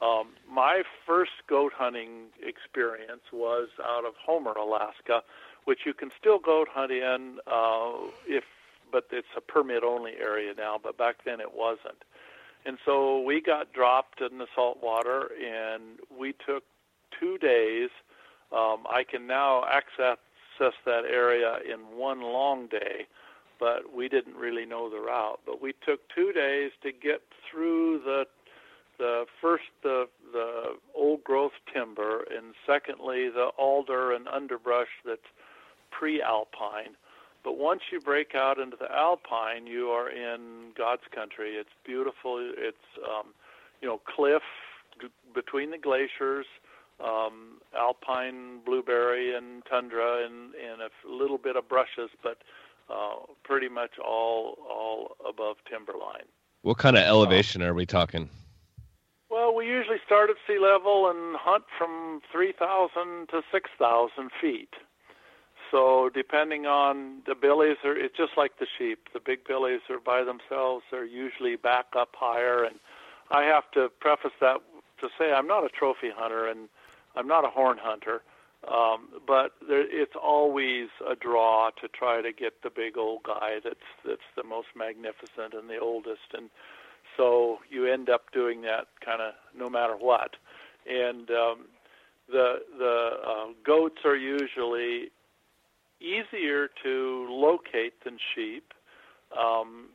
[0.02, 5.22] Um, my first goat hunting experience was out of Homer, Alaska,
[5.64, 7.92] which you can still goat hunt in uh,
[8.26, 8.44] if
[8.92, 12.02] but it's a permit only area now, but back then it wasn't.
[12.66, 16.64] And so we got dropped in the salt water, and we took
[17.18, 17.90] two days.
[18.52, 20.18] Um, I can now access
[20.58, 23.06] that area in one long day,
[23.60, 25.40] but we didn't really know the route.
[25.46, 28.26] But we took two days to get through the
[28.98, 35.20] the first the the old growth timber, and secondly the alder and underbrush that's
[35.90, 36.96] pre-alpine.
[37.46, 41.50] But once you break out into the alpine, you are in God's country.
[41.50, 42.38] It's beautiful.
[42.40, 42.76] It's
[43.08, 43.26] um,
[43.80, 44.42] you know cliff
[45.00, 46.46] g- between the glaciers,
[46.98, 52.38] um, alpine blueberry and tundra and, and a little bit of brushes, but
[52.90, 56.26] uh, pretty much all all above timberline.
[56.62, 58.28] What kind of elevation are we talking?
[59.30, 64.70] Well, we usually start at sea level and hunt from 3,000 to 6,000 feet.
[65.70, 69.08] So depending on the billies, are it's just like the sheep.
[69.12, 70.84] The big billies are by themselves.
[70.90, 72.76] They're usually back up higher, and
[73.30, 74.58] I have to preface that
[75.00, 76.68] to say I'm not a trophy hunter and
[77.16, 78.22] I'm not a horn hunter,
[78.68, 83.60] um, but there, it's always a draw to try to get the big old guy
[83.62, 86.50] that's that's the most magnificent and the oldest, and
[87.16, 90.36] so you end up doing that kind of no matter what.
[90.86, 91.66] And um,
[92.28, 95.10] the the uh, goats are usually
[96.00, 98.72] easier to locate than sheep.
[99.38, 99.86] Um,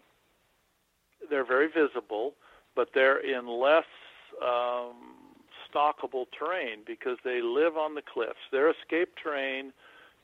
[1.30, 2.34] they're very visible,
[2.76, 3.86] but they're in less
[4.42, 4.96] um,
[5.74, 8.40] stockable terrain because they live on the cliffs.
[8.52, 9.74] Their escape terrain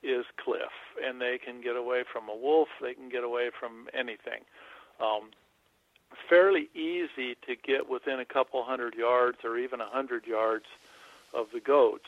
[0.04, 0.74] is cliff,
[1.04, 2.70] and they can get away from a wolf.
[2.82, 4.42] They can get away from anything.
[5.00, 5.32] Um,
[6.30, 10.66] fairly easy to get within a couple hundred yards or even a hundred yards
[11.34, 12.08] of the goats,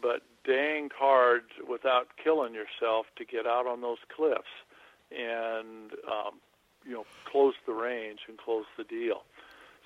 [0.00, 4.44] but dang hard without killing yourself to get out on those cliffs
[5.10, 6.40] and um,
[6.84, 9.24] you know close the range and close the deal.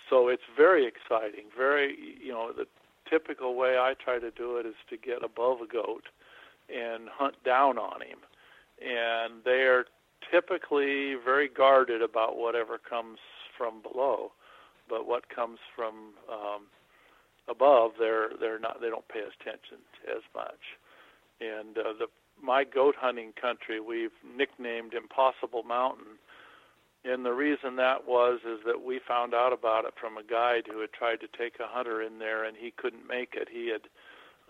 [0.08, 1.46] So it's very exciting.
[1.56, 2.66] Very you know the
[3.08, 6.04] typical way I try to do it is to get above a goat
[6.68, 8.18] and hunt down on him,
[8.80, 9.86] and they are
[10.30, 13.18] typically very guarded about whatever comes
[13.56, 14.32] from below,
[14.88, 16.62] but what comes from um,
[17.48, 19.78] above, they're they're not they don't pay attention
[20.08, 20.78] as much.
[21.40, 22.06] And uh, the
[22.42, 26.18] my goat hunting country, we've nicknamed Impossible Mountain,
[27.04, 30.64] and the reason that was is that we found out about it from a guide
[30.70, 33.48] who had tried to take a hunter in there and he couldn't make it.
[33.50, 33.82] He had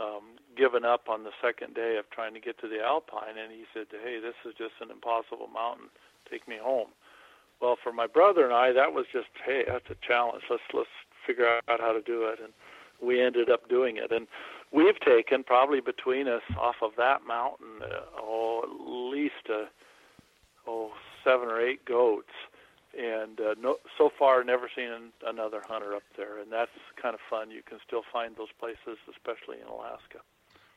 [0.01, 3.53] um, given up on the second day of trying to get to the Alpine, and
[3.53, 5.88] he said, "Hey, this is just an impossible mountain.
[6.30, 6.88] Take me home."
[7.61, 10.44] Well, for my brother and I, that was just, "Hey, that's a challenge.
[10.51, 12.53] Let's let's figure out how to do it." And
[13.01, 14.12] we ended up doing it.
[14.12, 14.26] And
[14.72, 19.66] we've taken probably between us off of that mountain, uh, oh, at least uh,
[20.66, 20.92] oh
[21.24, 22.32] seven or eight goats,
[22.99, 26.70] and uh, no, so far never seen an, another hunter up there, and that's
[27.01, 27.51] kind of fun.
[27.51, 30.18] You can still find those places, especially in Alaska.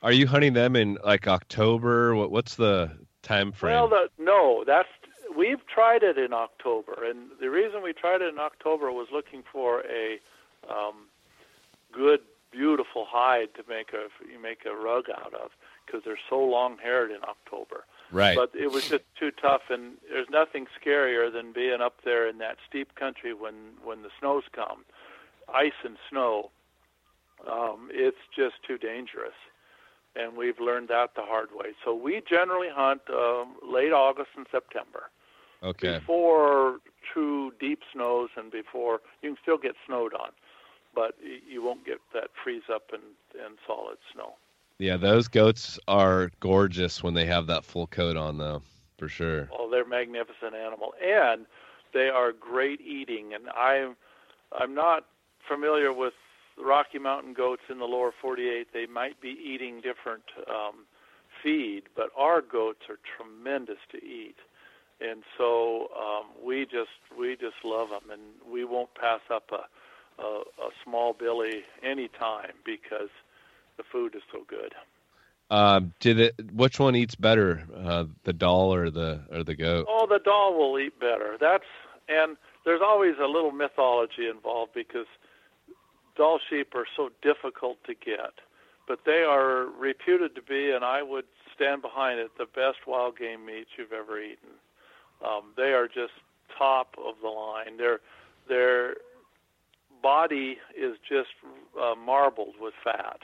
[0.01, 2.15] Are you hunting them in like October?
[2.15, 2.91] What, what's the
[3.21, 3.73] time frame?
[3.73, 4.87] Well, the, no, that's
[5.35, 9.43] we've tried it in October, and the reason we tried it in October was looking
[9.51, 10.19] for a
[10.69, 11.07] um,
[11.91, 12.21] good,
[12.51, 15.51] beautiful hide to make a you make a rug out of
[15.85, 17.85] because they're so long haired in October.
[18.11, 18.35] Right.
[18.35, 22.39] But it was just too tough, and there's nothing scarier than being up there in
[22.39, 24.85] that steep country when when the snows come,
[25.53, 26.51] ice and snow.
[27.49, 29.37] Um, it's just too dangerous,
[30.15, 31.67] and we've learned that the hard way.
[31.85, 35.09] So we generally hunt um, late August and September.
[35.63, 35.99] Okay.
[35.99, 36.79] Before
[37.13, 40.29] true deep snows and before you can still get snowed on
[40.99, 41.15] but
[41.49, 43.01] you won't get that freeze up and,
[43.41, 44.33] and solid snow.
[44.79, 48.61] Yeah, those goats are gorgeous when they have that full coat on, though,
[48.97, 49.47] for sure.
[49.57, 51.45] Oh, they're magnificent animal, and
[51.93, 53.33] they are great eating.
[53.33, 53.95] And I'm
[54.59, 55.05] I'm not
[55.47, 56.15] familiar with
[56.61, 58.67] Rocky Mountain goats in the lower 48.
[58.73, 60.83] They might be eating different um,
[61.41, 64.35] feed, but our goats are tremendous to eat.
[64.99, 68.21] And so um, we just we just love them, and
[68.51, 69.63] we won't pass up a
[70.19, 73.09] a, a small billy anytime because
[73.77, 74.73] the food is so good.
[75.51, 76.35] Um, did it?
[76.53, 79.87] Which one eats better, uh, the Dall or the or the goat?
[79.89, 81.37] Oh, the Dall will eat better.
[81.39, 81.63] That's
[82.07, 85.07] and there's always a little mythology involved because
[86.15, 88.33] Dall sheep are so difficult to get,
[88.87, 93.17] but they are reputed to be, and I would stand behind it, the best wild
[93.17, 94.49] game meat you've ever eaten.
[95.25, 96.13] Um, they are just
[96.57, 97.77] top of the line.
[97.77, 98.01] They're
[98.47, 98.95] they're
[100.09, 101.29] body is just
[101.79, 103.19] uh, marbled with fat.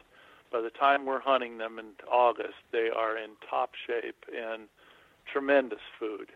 [0.52, 4.68] By the time we're hunting them in August, they are in top shape and
[5.26, 6.32] tremendous food.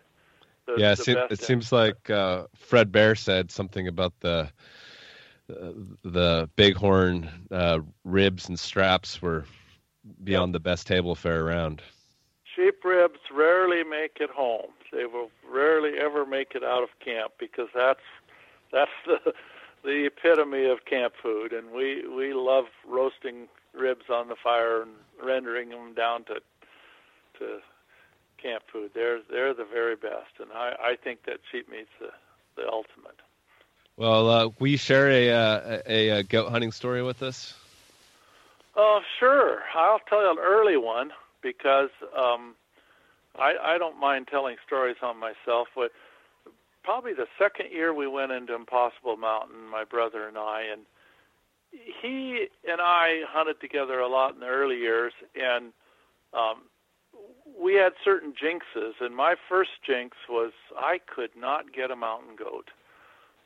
[0.66, 4.50] The, yeah, the it, it seems like uh, Fred Bear said something about the
[5.48, 5.70] uh,
[6.02, 9.44] the bighorn uh, ribs and straps were
[10.24, 10.54] beyond yep.
[10.54, 11.80] the best table fare around.
[12.56, 14.72] Sheep ribs rarely make it home.
[14.92, 18.00] They will rarely ever make it out of camp because that's
[18.72, 19.32] that's the
[19.82, 24.92] the epitome of camp food, and we we love roasting ribs on the fire and
[25.22, 26.34] rendering them down to
[27.38, 27.58] to
[28.42, 28.90] camp food.
[28.94, 32.10] They're they're the very best, and I I think that sheep meat's the
[32.56, 33.20] the ultimate.
[33.96, 37.52] Well, uh, will you share a, uh, a, a goat hunting story with us?
[38.74, 39.58] Oh, sure.
[39.74, 41.10] I'll tell you an early one
[41.42, 42.54] because um,
[43.38, 45.68] I, I don't mind telling stories on myself.
[45.74, 45.90] But
[46.82, 50.82] probably the second year we went into Impossible Mountain, my brother and I, and
[51.72, 55.72] he and I hunted together a lot in the early years, and
[56.32, 56.62] um,
[57.60, 58.94] we had certain jinxes.
[59.00, 62.68] And my first jinx was I could not get a mountain goat.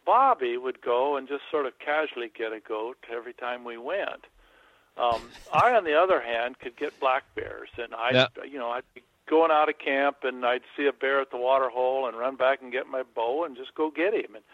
[0.07, 4.27] Bobby would go and just sort of casually get a goat every time we went.
[4.97, 5.23] Um,
[5.53, 8.27] I, on the other hand, could get black bears, and I, Yeah.
[8.49, 11.37] you know, I'd be going out of camp and I'd see a bear at the
[11.39, 14.35] water hole and run back and get my bow and just go get him.
[14.35, 14.45] And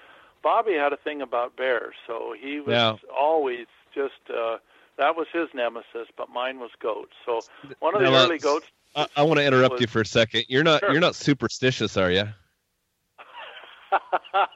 [0.42, 2.96] Bobby had a thing about bears, so he was Yeah.
[3.14, 4.58] always just uh,
[4.96, 7.12] that was his nemesis, but mine was goats.
[7.26, 7.40] So
[7.80, 8.66] one of the Now, early goats.
[8.94, 10.44] I, I want to interrupt was- you for a second.
[10.48, 10.92] You're not Sure.
[10.92, 12.24] you're not superstitious, are you?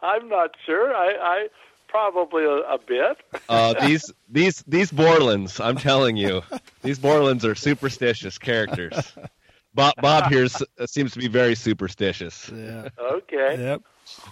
[0.03, 0.95] I'm not sure.
[0.95, 1.49] I, I
[1.89, 3.19] probably a, a bit.
[3.49, 6.43] Uh, these these these Borlands, I'm telling you,
[6.83, 9.13] these Borlands are superstitious characters.
[9.75, 10.47] Bob Bob here
[10.87, 12.51] seems to be very superstitious.
[12.65, 12.89] Yeah.
[13.01, 13.57] Okay.
[13.59, 13.83] Yep.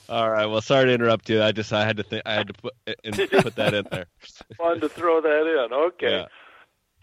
[0.08, 0.46] All right.
[0.46, 1.42] Well, sorry to interrupt you.
[1.42, 2.74] I just I had to think I had to put
[3.04, 4.06] and put that in there.
[4.58, 5.72] Wanted to throw that in.
[5.72, 6.10] Okay.
[6.10, 6.26] Yeah.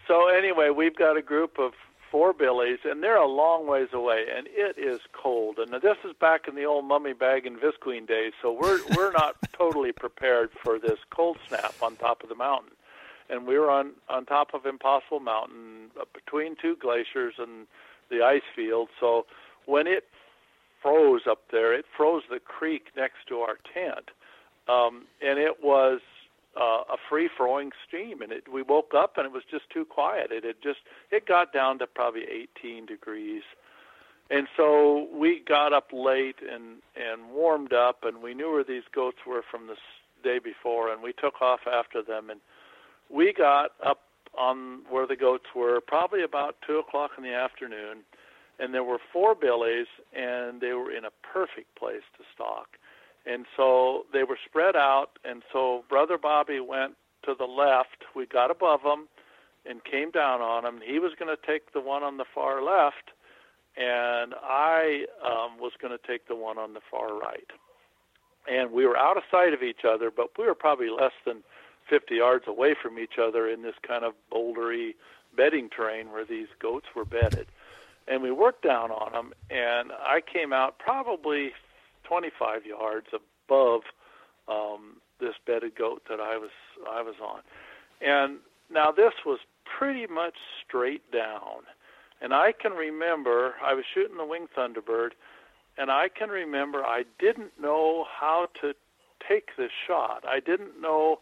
[0.08, 1.72] So anyway, we've got a group of
[2.10, 5.58] four billies, and they're a long ways away, and it is cold.
[5.58, 9.12] And this is back in the old mummy bag and Visqueen days, so we're we're
[9.12, 12.72] not totally prepared for this cold snap on top of the mountain.
[13.28, 17.66] And we were on on top of Impossible Mountain, uh, between two glaciers and
[18.10, 18.88] the ice field.
[18.98, 19.26] So
[19.66, 20.04] when it
[20.82, 24.10] froze up there, it froze the creek next to our tent,
[24.68, 26.00] um, and it was
[26.56, 29.84] uh, a free flowing stream and it we woke up and it was just too
[29.84, 30.30] quiet.
[30.30, 30.80] It had just
[31.10, 32.24] it got down to probably
[32.58, 33.42] 18 degrees.
[34.30, 38.82] And so we got up late and and warmed up and we knew where these
[38.92, 39.76] goats were from the
[40.22, 42.30] day before and we took off after them.
[42.30, 42.40] And
[43.08, 44.00] we got up
[44.36, 47.98] on where the goats were probably about two o'clock in the afternoon
[48.58, 52.76] and there were four billies and they were in a perfect place to stalk
[53.26, 58.04] and so they were spread out and so brother bobby went to the left.
[58.14, 59.08] We got above them
[59.66, 60.80] and came down on him.
[60.84, 63.12] He was going to take the one on the far left
[63.76, 67.46] and i um, was going to take the one on the far right.
[68.50, 71.42] And we were out of sight of each other but we were probably less than
[71.90, 74.94] 50 yards away from each other in this kind of bouldery
[75.36, 77.46] bedding terrain where these goats were bedded.
[78.08, 81.52] And we worked down on them and i came out probably
[82.04, 83.82] 25 yards above
[84.48, 86.50] um, this bedded goat that I was
[86.90, 87.40] I was on,
[88.00, 88.38] and
[88.70, 90.34] now this was pretty much
[90.66, 91.62] straight down,
[92.20, 95.10] and I can remember I was shooting the wing thunderbird,
[95.78, 98.74] and I can remember I didn't know how to
[99.26, 100.24] take this shot.
[100.26, 101.20] I didn't know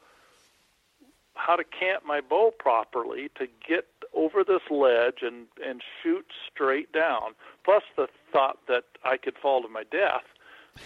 [1.38, 6.92] how to cant my bow properly to get over this ledge and and shoot straight
[6.92, 7.34] down.
[7.64, 10.24] Plus the thought that I could fall to my death.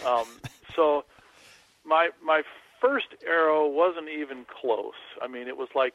[0.07, 0.27] Um,
[0.77, 1.05] so
[1.85, 2.43] my my
[2.81, 5.01] first arrow wasn't even close.
[5.23, 5.95] I mean, it was like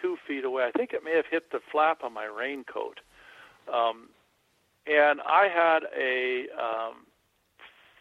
[0.00, 0.64] two feet away.
[0.64, 3.00] I think it may have hit the flap of my raincoat.
[3.72, 4.10] Um,
[4.86, 7.06] and I had a um,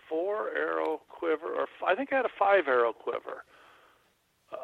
[0.07, 3.43] four arrow quiver, or f- I think I had a five arrow quiver,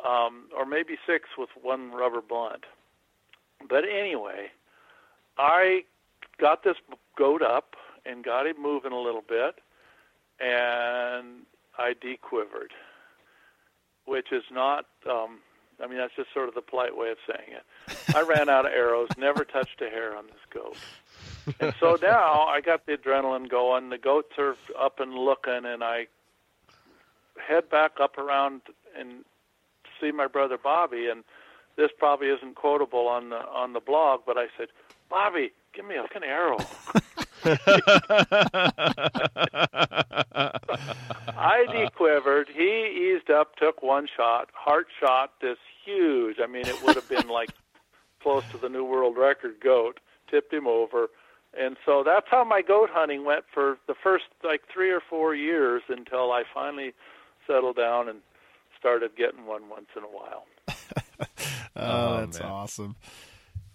[0.08, 2.66] um, or maybe six with one rubber blunt.
[3.68, 4.48] But anyway,
[5.38, 5.84] I
[6.39, 6.78] got this
[7.18, 7.76] goat up
[8.06, 9.60] and got him moving a little bit,
[10.39, 11.44] and
[11.78, 12.74] I dequivered,
[14.06, 14.86] which is not.
[15.10, 15.39] Um,
[15.84, 18.16] I mean, that's just sort of the polite way of saying it.
[18.16, 20.78] I ran out of arrows, never touched a hair on this goat.
[21.60, 23.89] And so now I got the adrenaline going.
[23.89, 26.08] The goats are up and looking, and I
[27.48, 28.62] head back up around
[28.98, 29.26] and
[30.02, 31.08] see my brother Bobby.
[31.10, 31.24] And
[31.78, 34.68] this probably isn't quotable on the on the blog, but I said,
[35.10, 36.58] "Bobby, give me a fucking arrow."
[41.38, 42.49] I dequivered.
[42.49, 46.38] Uh, he eased up, took one shot, heart shot this huge.
[46.41, 47.49] I mean, it would have been like
[48.22, 49.99] close to the new world record goat.
[50.30, 51.10] Tipped him over,
[51.60, 55.36] and so that's how my goat hunting went for the first like three or four
[55.36, 56.93] years until I finally
[57.47, 58.20] settled down and
[58.82, 60.45] started getting one once in a while.
[61.73, 62.49] Oh, Oh, that's man.
[62.51, 62.95] awesome.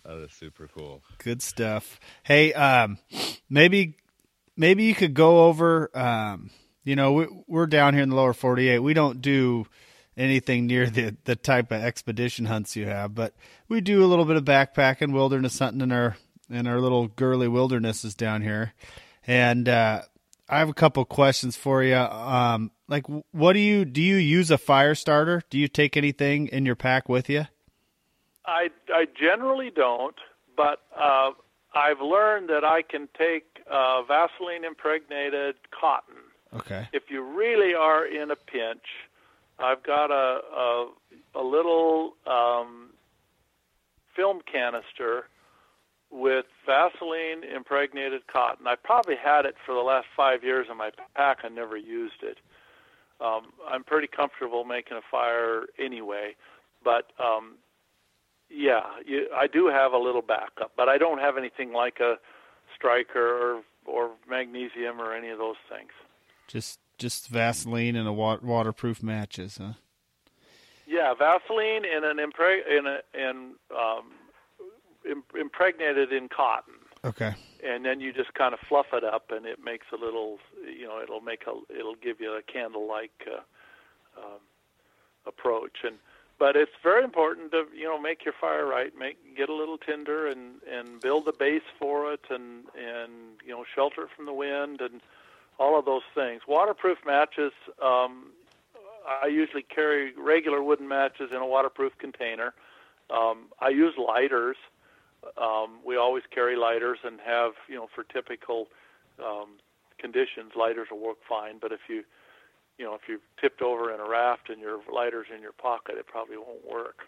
[0.04, 1.02] That is super cool.
[1.18, 1.98] Good stuff.
[2.24, 2.98] Hey, um,
[3.48, 3.96] maybe
[4.54, 5.90] maybe you could go over.
[5.96, 6.50] Um,
[6.84, 8.80] you know, we, we're down here in the lower forty-eight.
[8.80, 9.66] We don't do
[10.16, 13.32] anything near the the type of expedition hunts you have, but
[13.68, 16.16] we do a little bit of backpacking, wilderness hunting in our
[16.50, 18.74] in our little girly wildernesses down here.
[19.26, 20.02] And uh,
[20.48, 21.96] I have a couple questions for you.
[21.96, 24.00] Um, like, what do you do?
[24.00, 25.42] You use a fire starter?
[25.50, 27.46] Do you take anything in your pack with you?
[28.44, 30.14] I I generally don't,
[30.56, 31.30] but uh,
[31.74, 36.14] I've learned that I can take uh, Vaseline impregnated cotton.
[36.54, 36.88] Okay.
[36.92, 38.84] If you really are in a pinch,
[39.58, 40.90] I've got a a,
[41.34, 42.90] a little um,
[44.14, 45.26] film canister
[46.10, 48.66] with Vaseline impregnated cotton.
[48.66, 51.38] I probably had it for the last five years in my pack.
[51.44, 52.38] I never used it.
[53.20, 56.36] Um, I'm pretty comfortable making a fire anyway,
[56.84, 57.54] but um,
[58.50, 62.16] yeah, you, I do have a little backup, but I don't have anything like a
[62.74, 65.90] striker or or magnesium or any of those things.
[66.46, 69.74] Just just Vaseline and a wa- waterproof matches, huh?
[70.86, 74.12] Yeah, Vaseline in an impreg in a in um,
[75.38, 76.74] impregnated in cotton.
[77.04, 77.34] Okay.
[77.64, 80.86] And then you just kind of fluff it up, and it makes a little, you
[80.86, 84.40] know, it'll make a, it'll give you a candle-like uh, um,
[85.26, 85.78] approach.
[85.84, 85.96] And
[86.38, 89.78] but it's very important to, you know, make your fire right, make get a little
[89.78, 93.12] tinder, and and build a base for it, and and
[93.44, 95.00] you know, shelter it from the wind, and
[95.58, 96.42] all of those things.
[96.46, 97.52] Waterproof matches.
[97.82, 98.32] Um,
[99.22, 102.54] I usually carry regular wooden matches in a waterproof container.
[103.08, 104.56] Um, I use lighters.
[105.40, 108.68] Um, we always carry lighters and have, you know, for typical
[109.24, 109.58] um,
[109.98, 111.58] conditions, lighters will work fine.
[111.60, 112.04] But if you,
[112.78, 115.96] you know, if you've tipped over in a raft and your lighter's in your pocket,
[115.98, 117.00] it probably won't work.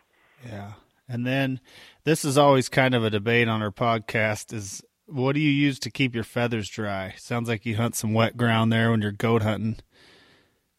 [0.45, 0.73] Yeah.
[1.09, 1.61] And then
[2.05, 5.79] this is always kind of a debate on our podcast is what do you use
[5.81, 7.15] to keep your feathers dry?
[7.17, 9.79] Sounds like you hunt some wet ground there when you're goat hunting.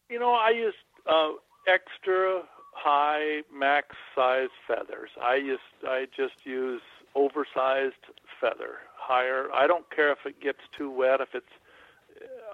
[0.08, 0.74] You know, I use
[1.06, 1.30] uh,
[1.66, 5.10] extra high max size feathers.
[5.20, 6.82] I just I just use
[7.14, 8.04] oversized
[8.40, 9.48] feather, higher.
[9.52, 11.20] I don't care if it gets too wet.
[11.20, 11.46] If it's,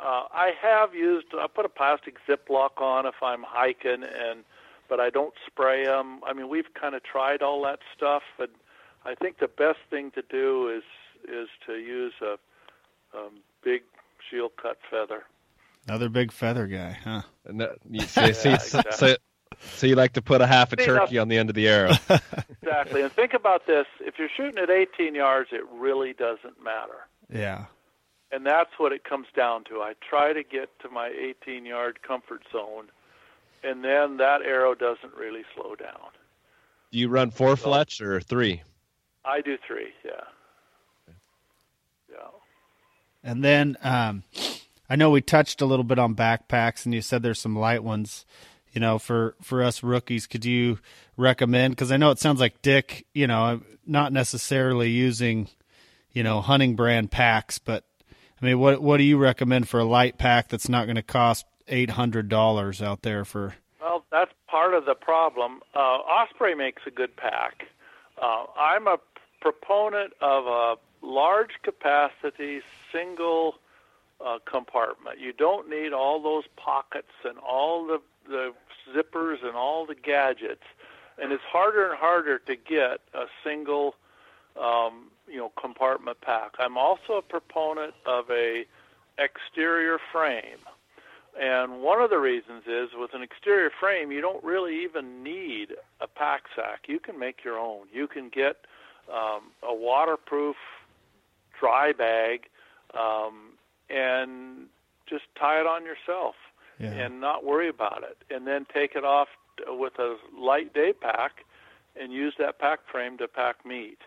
[0.01, 1.27] uh, I have used.
[1.39, 4.45] I put a plastic Ziploc on if I'm hiking, and
[4.89, 6.21] but I don't spray them.
[6.27, 8.49] I mean, we've kind of tried all that stuff, and
[9.05, 10.85] I think the best thing to do is
[11.29, 12.39] is to use a
[13.17, 13.83] um, big
[14.31, 15.25] shield cut feather.
[15.89, 17.23] Another big feather guy, huh?
[17.51, 18.93] No, you, so, yeah, so, exactly.
[18.93, 19.17] so,
[19.61, 21.93] so, you like to put a half a turkey on the end of the arrow.
[22.63, 23.03] exactly.
[23.03, 27.07] And think about this: if you're shooting at 18 yards, it really doesn't matter.
[27.33, 27.67] Yeah.
[28.33, 29.81] And that's what it comes down to.
[29.81, 32.87] I try to get to my 18 yard comfort zone,
[33.63, 36.11] and then that arrow doesn't really slow down.
[36.91, 38.63] Do you run four so, fletch or three?
[39.25, 39.93] I do three.
[40.05, 41.15] Yeah.
[42.11, 42.29] Yeah.
[43.23, 44.23] And then um,
[44.89, 47.83] I know we touched a little bit on backpacks, and you said there's some light
[47.83, 48.25] ones.
[48.77, 50.79] You know, for for us rookies, could you
[51.17, 51.75] recommend?
[51.75, 53.07] Because I know it sounds like Dick.
[53.15, 55.49] You know, not necessarily using,
[56.13, 57.85] you know, hunting brand packs, but
[58.41, 61.03] I mean, what what do you recommend for a light pack that's not going to
[61.03, 63.55] cost eight hundred dollars out there for?
[63.81, 65.61] Well, that's part of the problem.
[65.75, 67.69] Uh, Osprey makes a good pack.
[68.21, 68.99] Uh, I'm a
[69.41, 72.61] proponent of a large capacity
[72.93, 73.55] single
[74.25, 75.19] uh, compartment.
[75.19, 78.53] You don't need all those pockets and all the, the
[78.95, 80.65] zippers and all the gadgets.
[81.19, 83.95] And it's harder and harder to get a single,
[84.61, 86.53] um, you know, compartment pack.
[86.59, 88.65] I'm also a proponent of a
[89.19, 90.61] exterior frame.
[91.39, 95.75] And one of the reasons is with an exterior frame, you don't really even need
[96.01, 96.85] a pack sack.
[96.87, 97.87] You can make your own.
[97.93, 98.57] You can get
[99.13, 100.57] um, a waterproof
[101.59, 102.47] dry bag
[102.99, 103.53] um,
[103.91, 104.67] and
[105.09, 106.35] just tie it on yourself
[106.79, 106.91] yeah.
[106.91, 109.29] and not worry about it, and then take it off
[109.67, 111.45] with a light day pack
[111.99, 113.99] and use that pack frame to pack meat.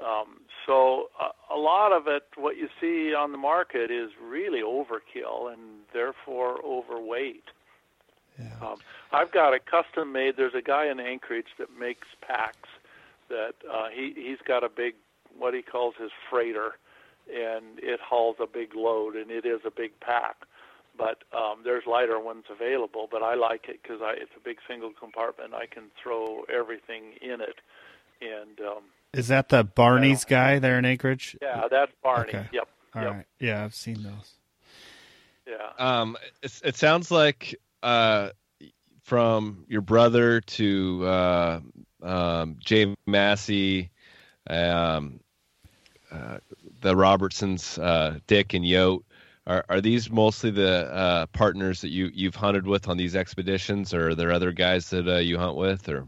[0.00, 4.60] Um, so a, a lot of it, what you see on the market, is really
[4.60, 5.60] overkill and
[5.92, 7.44] therefore overweight.
[8.38, 8.48] Yeah.
[8.62, 8.76] Um,
[9.12, 10.36] I've got a custom made.
[10.36, 12.68] There's a guy in Anchorage that makes packs.
[13.28, 14.94] That uh, he he's got a big
[15.38, 16.72] what he calls his freighter,
[17.28, 20.36] and it hauls a big load, and it is a big pack.
[21.00, 24.92] But um, there's lighter ones available, but I like it because it's a big single
[24.92, 25.54] compartment.
[25.54, 27.56] I can throw everything in it,
[28.20, 28.82] and um,
[29.12, 31.36] is that the Barney's guy there in Anchorage?
[31.42, 32.28] Yeah, that's Barney.
[32.28, 32.46] Okay.
[32.52, 32.68] Yep.
[32.94, 33.12] All yep.
[33.12, 33.26] right.
[33.38, 34.34] Yeah, I've seen those.
[35.46, 35.70] Yeah.
[35.78, 38.30] Um, it, it sounds like uh,
[39.02, 41.60] from your brother to uh,
[42.02, 43.90] um, Jay Massey,
[44.48, 45.20] um,
[46.12, 46.38] uh,
[46.82, 49.02] the Robertsons, uh, Dick and Yote.
[49.46, 53.94] Are, are these mostly the uh, partners that you you've hunted with on these expeditions,
[53.94, 56.06] or are there other guys that uh, you hunt with, or?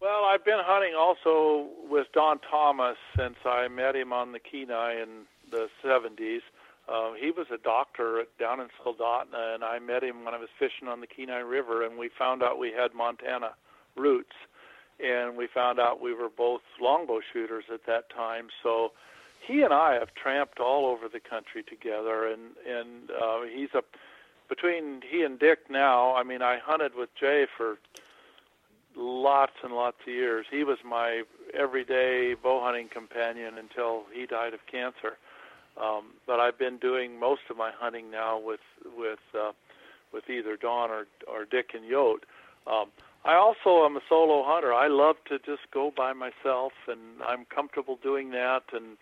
[0.00, 5.02] Well, I've been hunting also with Don Thomas since I met him on the Kenai
[5.02, 6.40] in the 70s.
[6.88, 10.48] Uh, he was a doctor down in Soldotna, and I met him when I was
[10.58, 13.50] fishing on the Kenai River, and we found out we had Montana
[13.94, 14.34] roots
[15.02, 18.48] and we found out we were both longbow shooters at that time.
[18.62, 18.92] So
[19.50, 23.82] he and I have tramped all over the country together, and and uh, he's a
[24.48, 26.14] between he and Dick now.
[26.14, 27.78] I mean, I hunted with Jay for
[28.96, 30.46] lots and lots of years.
[30.50, 31.22] He was my
[31.54, 35.16] everyday bow hunting companion until he died of cancer.
[35.80, 38.60] Um, but I've been doing most of my hunting now with
[38.96, 39.52] with uh,
[40.12, 42.24] with either Don or or Dick and Yote.
[42.66, 42.88] Um,
[43.24, 44.72] I also am a solo hunter.
[44.72, 48.62] I love to just go by myself, and I'm comfortable doing that.
[48.72, 48.96] And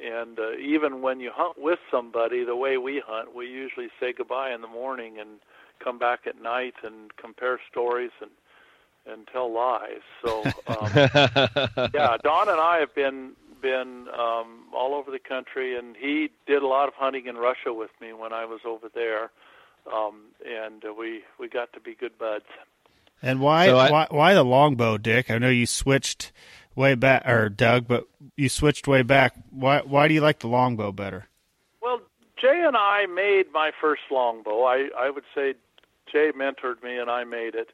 [0.00, 4.12] and uh, even when you hunt with somebody, the way we hunt, we usually say
[4.12, 5.40] goodbye in the morning and
[5.82, 8.30] come back at night and compare stories and
[9.06, 10.02] and tell lies.
[10.24, 10.90] So um,
[11.94, 16.62] yeah, Don and I have been been um, all over the country, and he did
[16.62, 19.30] a lot of hunting in Russia with me when I was over there,
[19.92, 22.44] um, and uh, we we got to be good buds.
[23.20, 25.30] And why so I, why why the longbow, Dick?
[25.30, 26.32] I know you switched
[26.78, 29.34] way back, or Doug, but you switched way back.
[29.50, 31.28] Why why do you like the longbow better?
[31.82, 32.00] Well,
[32.40, 34.62] Jay and I made my first longbow.
[34.62, 35.54] I I would say
[36.10, 37.70] Jay mentored me, and I made it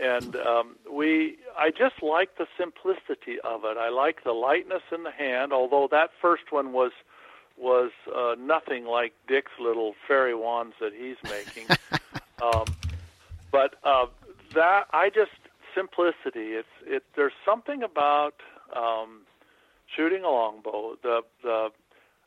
[0.00, 3.76] and um, we I just like the simplicity of it.
[3.78, 6.92] I like the lightness in the hand, although that first one was
[7.56, 11.74] was uh, nothing like Dick's little fairy wands that he's making.
[12.42, 12.64] um,
[13.50, 14.06] but uh,
[14.54, 15.30] that I just
[15.76, 16.54] simplicity.
[16.54, 17.02] It's it.
[17.14, 18.34] There's something about
[18.74, 19.22] um,
[19.94, 20.96] shooting a longbow.
[21.02, 21.68] The the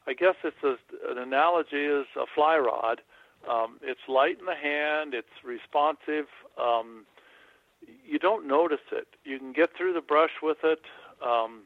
[0.07, 0.77] I guess it's a,
[1.11, 3.01] an analogy is a fly rod.
[3.49, 5.13] Um, it's light in the hand.
[5.13, 6.27] It's responsive.
[6.61, 7.05] Um,
[8.05, 9.07] you don't notice it.
[9.23, 10.81] You can get through the brush with it,
[11.25, 11.61] um,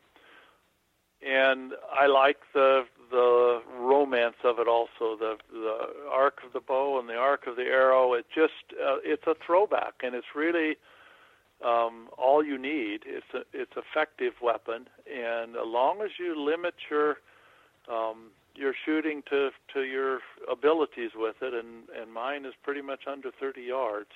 [1.26, 5.18] and I like the the romance of it also.
[5.18, 5.78] The the
[6.12, 8.14] arc of the bow and the arc of the arrow.
[8.14, 10.78] It just uh, it's a throwback, and it's really
[11.64, 13.02] um, all you need.
[13.06, 17.18] It's a it's effective weapon, and as long as you limit your
[17.92, 20.20] um, your shooting to to your
[20.52, 24.10] abilities with it, and and mine is pretty much under 30 yards.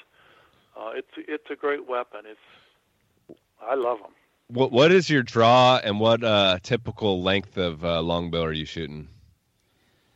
[0.78, 2.22] Uh, it's it's a great weapon.
[2.26, 4.12] It's I love them.
[4.50, 8.66] What what is your draw and what uh, typical length of uh, longbow are you
[8.66, 9.08] shooting?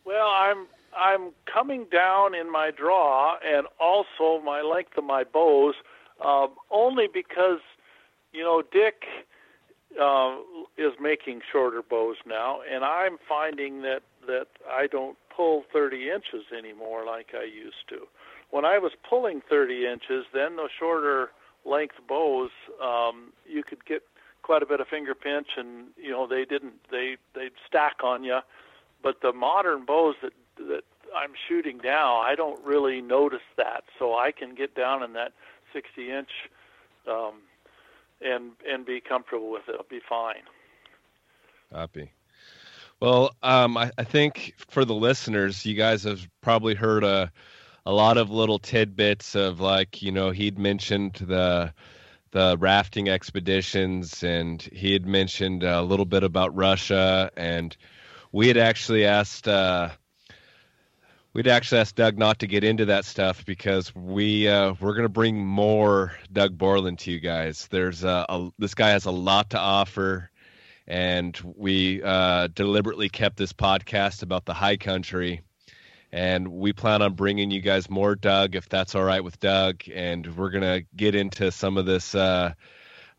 [0.05, 5.75] Well, I'm I'm coming down in my draw and also my length of my bows,
[6.23, 7.59] um, only because
[8.31, 9.03] you know Dick
[10.01, 10.35] uh,
[10.77, 16.45] is making shorter bows now, and I'm finding that that I don't pull 30 inches
[16.55, 18.07] anymore like I used to
[18.51, 21.31] when I was pulling 30 inches, then the shorter
[21.65, 22.51] length bows,
[22.83, 24.03] um, you could get
[24.43, 28.23] quite a bit of finger pinch, and you know they didn't they they'd stack on
[28.23, 28.39] you.
[29.01, 30.83] But the modern bows that that
[31.15, 35.33] I'm shooting now, I don't really notice that, so I can get down in that
[35.73, 36.29] 60 inch
[37.07, 37.41] um,
[38.21, 39.75] and and be comfortable with it.
[39.77, 40.43] I'll be fine.
[41.73, 42.11] Copy.
[42.99, 47.31] Well, um, I, I think for the listeners, you guys have probably heard a
[47.85, 51.73] a lot of little tidbits of like you know he'd mentioned the
[52.31, 57.75] the rafting expeditions and he had mentioned a little bit about Russia and
[58.31, 59.89] we had actually asked uh,
[61.33, 65.09] we'd actually asked Doug not to get into that stuff because we uh, we're gonna
[65.09, 67.67] bring more Doug Borland to you guys.
[67.69, 70.31] There's a, this guy has a lot to offer,
[70.87, 75.41] and we uh, deliberately kept this podcast about the high country
[76.11, 79.83] and we plan on bringing you guys more Doug if that's all right with Doug,
[79.93, 82.53] and we're gonna get into some of this uh,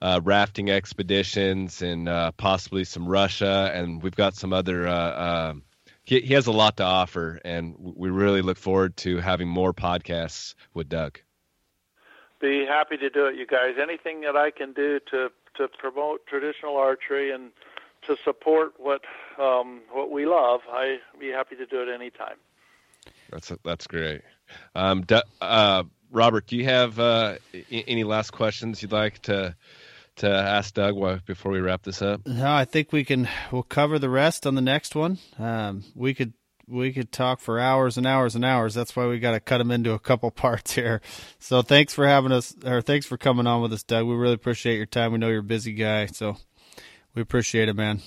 [0.01, 4.87] uh, rafting expeditions and uh, possibly some Russia, and we've got some other.
[4.87, 5.63] Uh, um,
[6.05, 9.73] he, he, has a lot to offer, and we really look forward to having more
[9.73, 11.19] podcasts with Doug.
[12.41, 13.77] Be happy to do it, you guys.
[13.81, 17.53] Anything that I can do to to promote traditional archery and
[18.07, 19.03] to support what
[19.39, 22.37] um, what we love, I'd be happy to do it anytime.
[23.31, 24.23] That's that's great.
[24.74, 25.05] Um,
[25.41, 27.37] uh, Robert, do you have uh,
[27.70, 29.55] any last questions you'd like to
[30.17, 32.27] to ask Doug before we wrap this up?
[32.27, 33.29] No, I think we can.
[33.51, 35.19] We'll cover the rest on the next one.
[35.39, 36.35] Um, we could
[36.69, 38.75] we could talk for hours and hours and hours.
[38.75, 41.01] That's why we got to cut them into a couple parts here.
[41.39, 44.07] So thanks for having us, or thanks for coming on with us, Doug.
[44.07, 45.13] We really appreciate your time.
[45.13, 46.37] We know you're a busy guy, so
[47.15, 48.01] we appreciate it, man.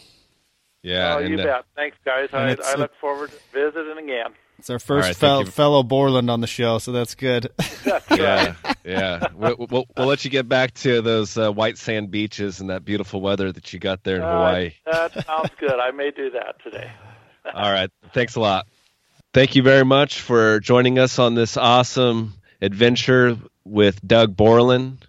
[0.82, 1.66] Yeah, oh, you uh, bet.
[1.76, 2.30] Thanks, guys.
[2.32, 4.34] I, I look forward to visiting again.
[4.60, 7.52] It's our first right, fel- fellow Borland on the show, so that's good.
[8.12, 9.28] yeah, yeah.
[9.34, 12.86] We'll, we'll, we'll, let you get back to those uh, white sand beaches and that
[12.86, 14.74] beautiful weather that you got there in uh, Hawaii.
[14.86, 15.80] That sounds good.
[15.80, 16.92] I may do that today.
[17.54, 17.92] All right.
[18.14, 18.68] Thanks a lot.
[19.34, 25.06] Thank you very much for joining us on this awesome adventure with Doug Borland.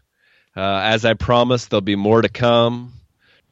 [0.56, 2.92] Uh, as I promised, there'll be more to come.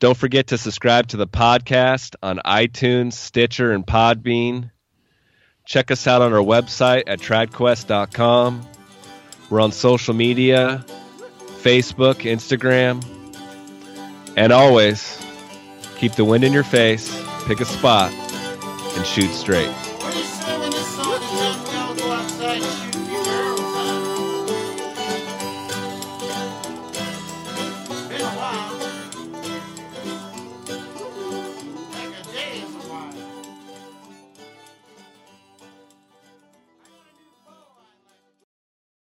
[0.01, 4.71] Don't forget to subscribe to the podcast on iTunes, Stitcher, and Podbean.
[5.65, 8.69] Check us out on our website at tradquest.com.
[9.51, 10.85] We're on social media
[11.65, 13.03] Facebook, Instagram.
[14.37, 15.19] And always,
[15.97, 17.09] keep the wind in your face,
[17.47, 19.84] pick a spot, and shoot straight.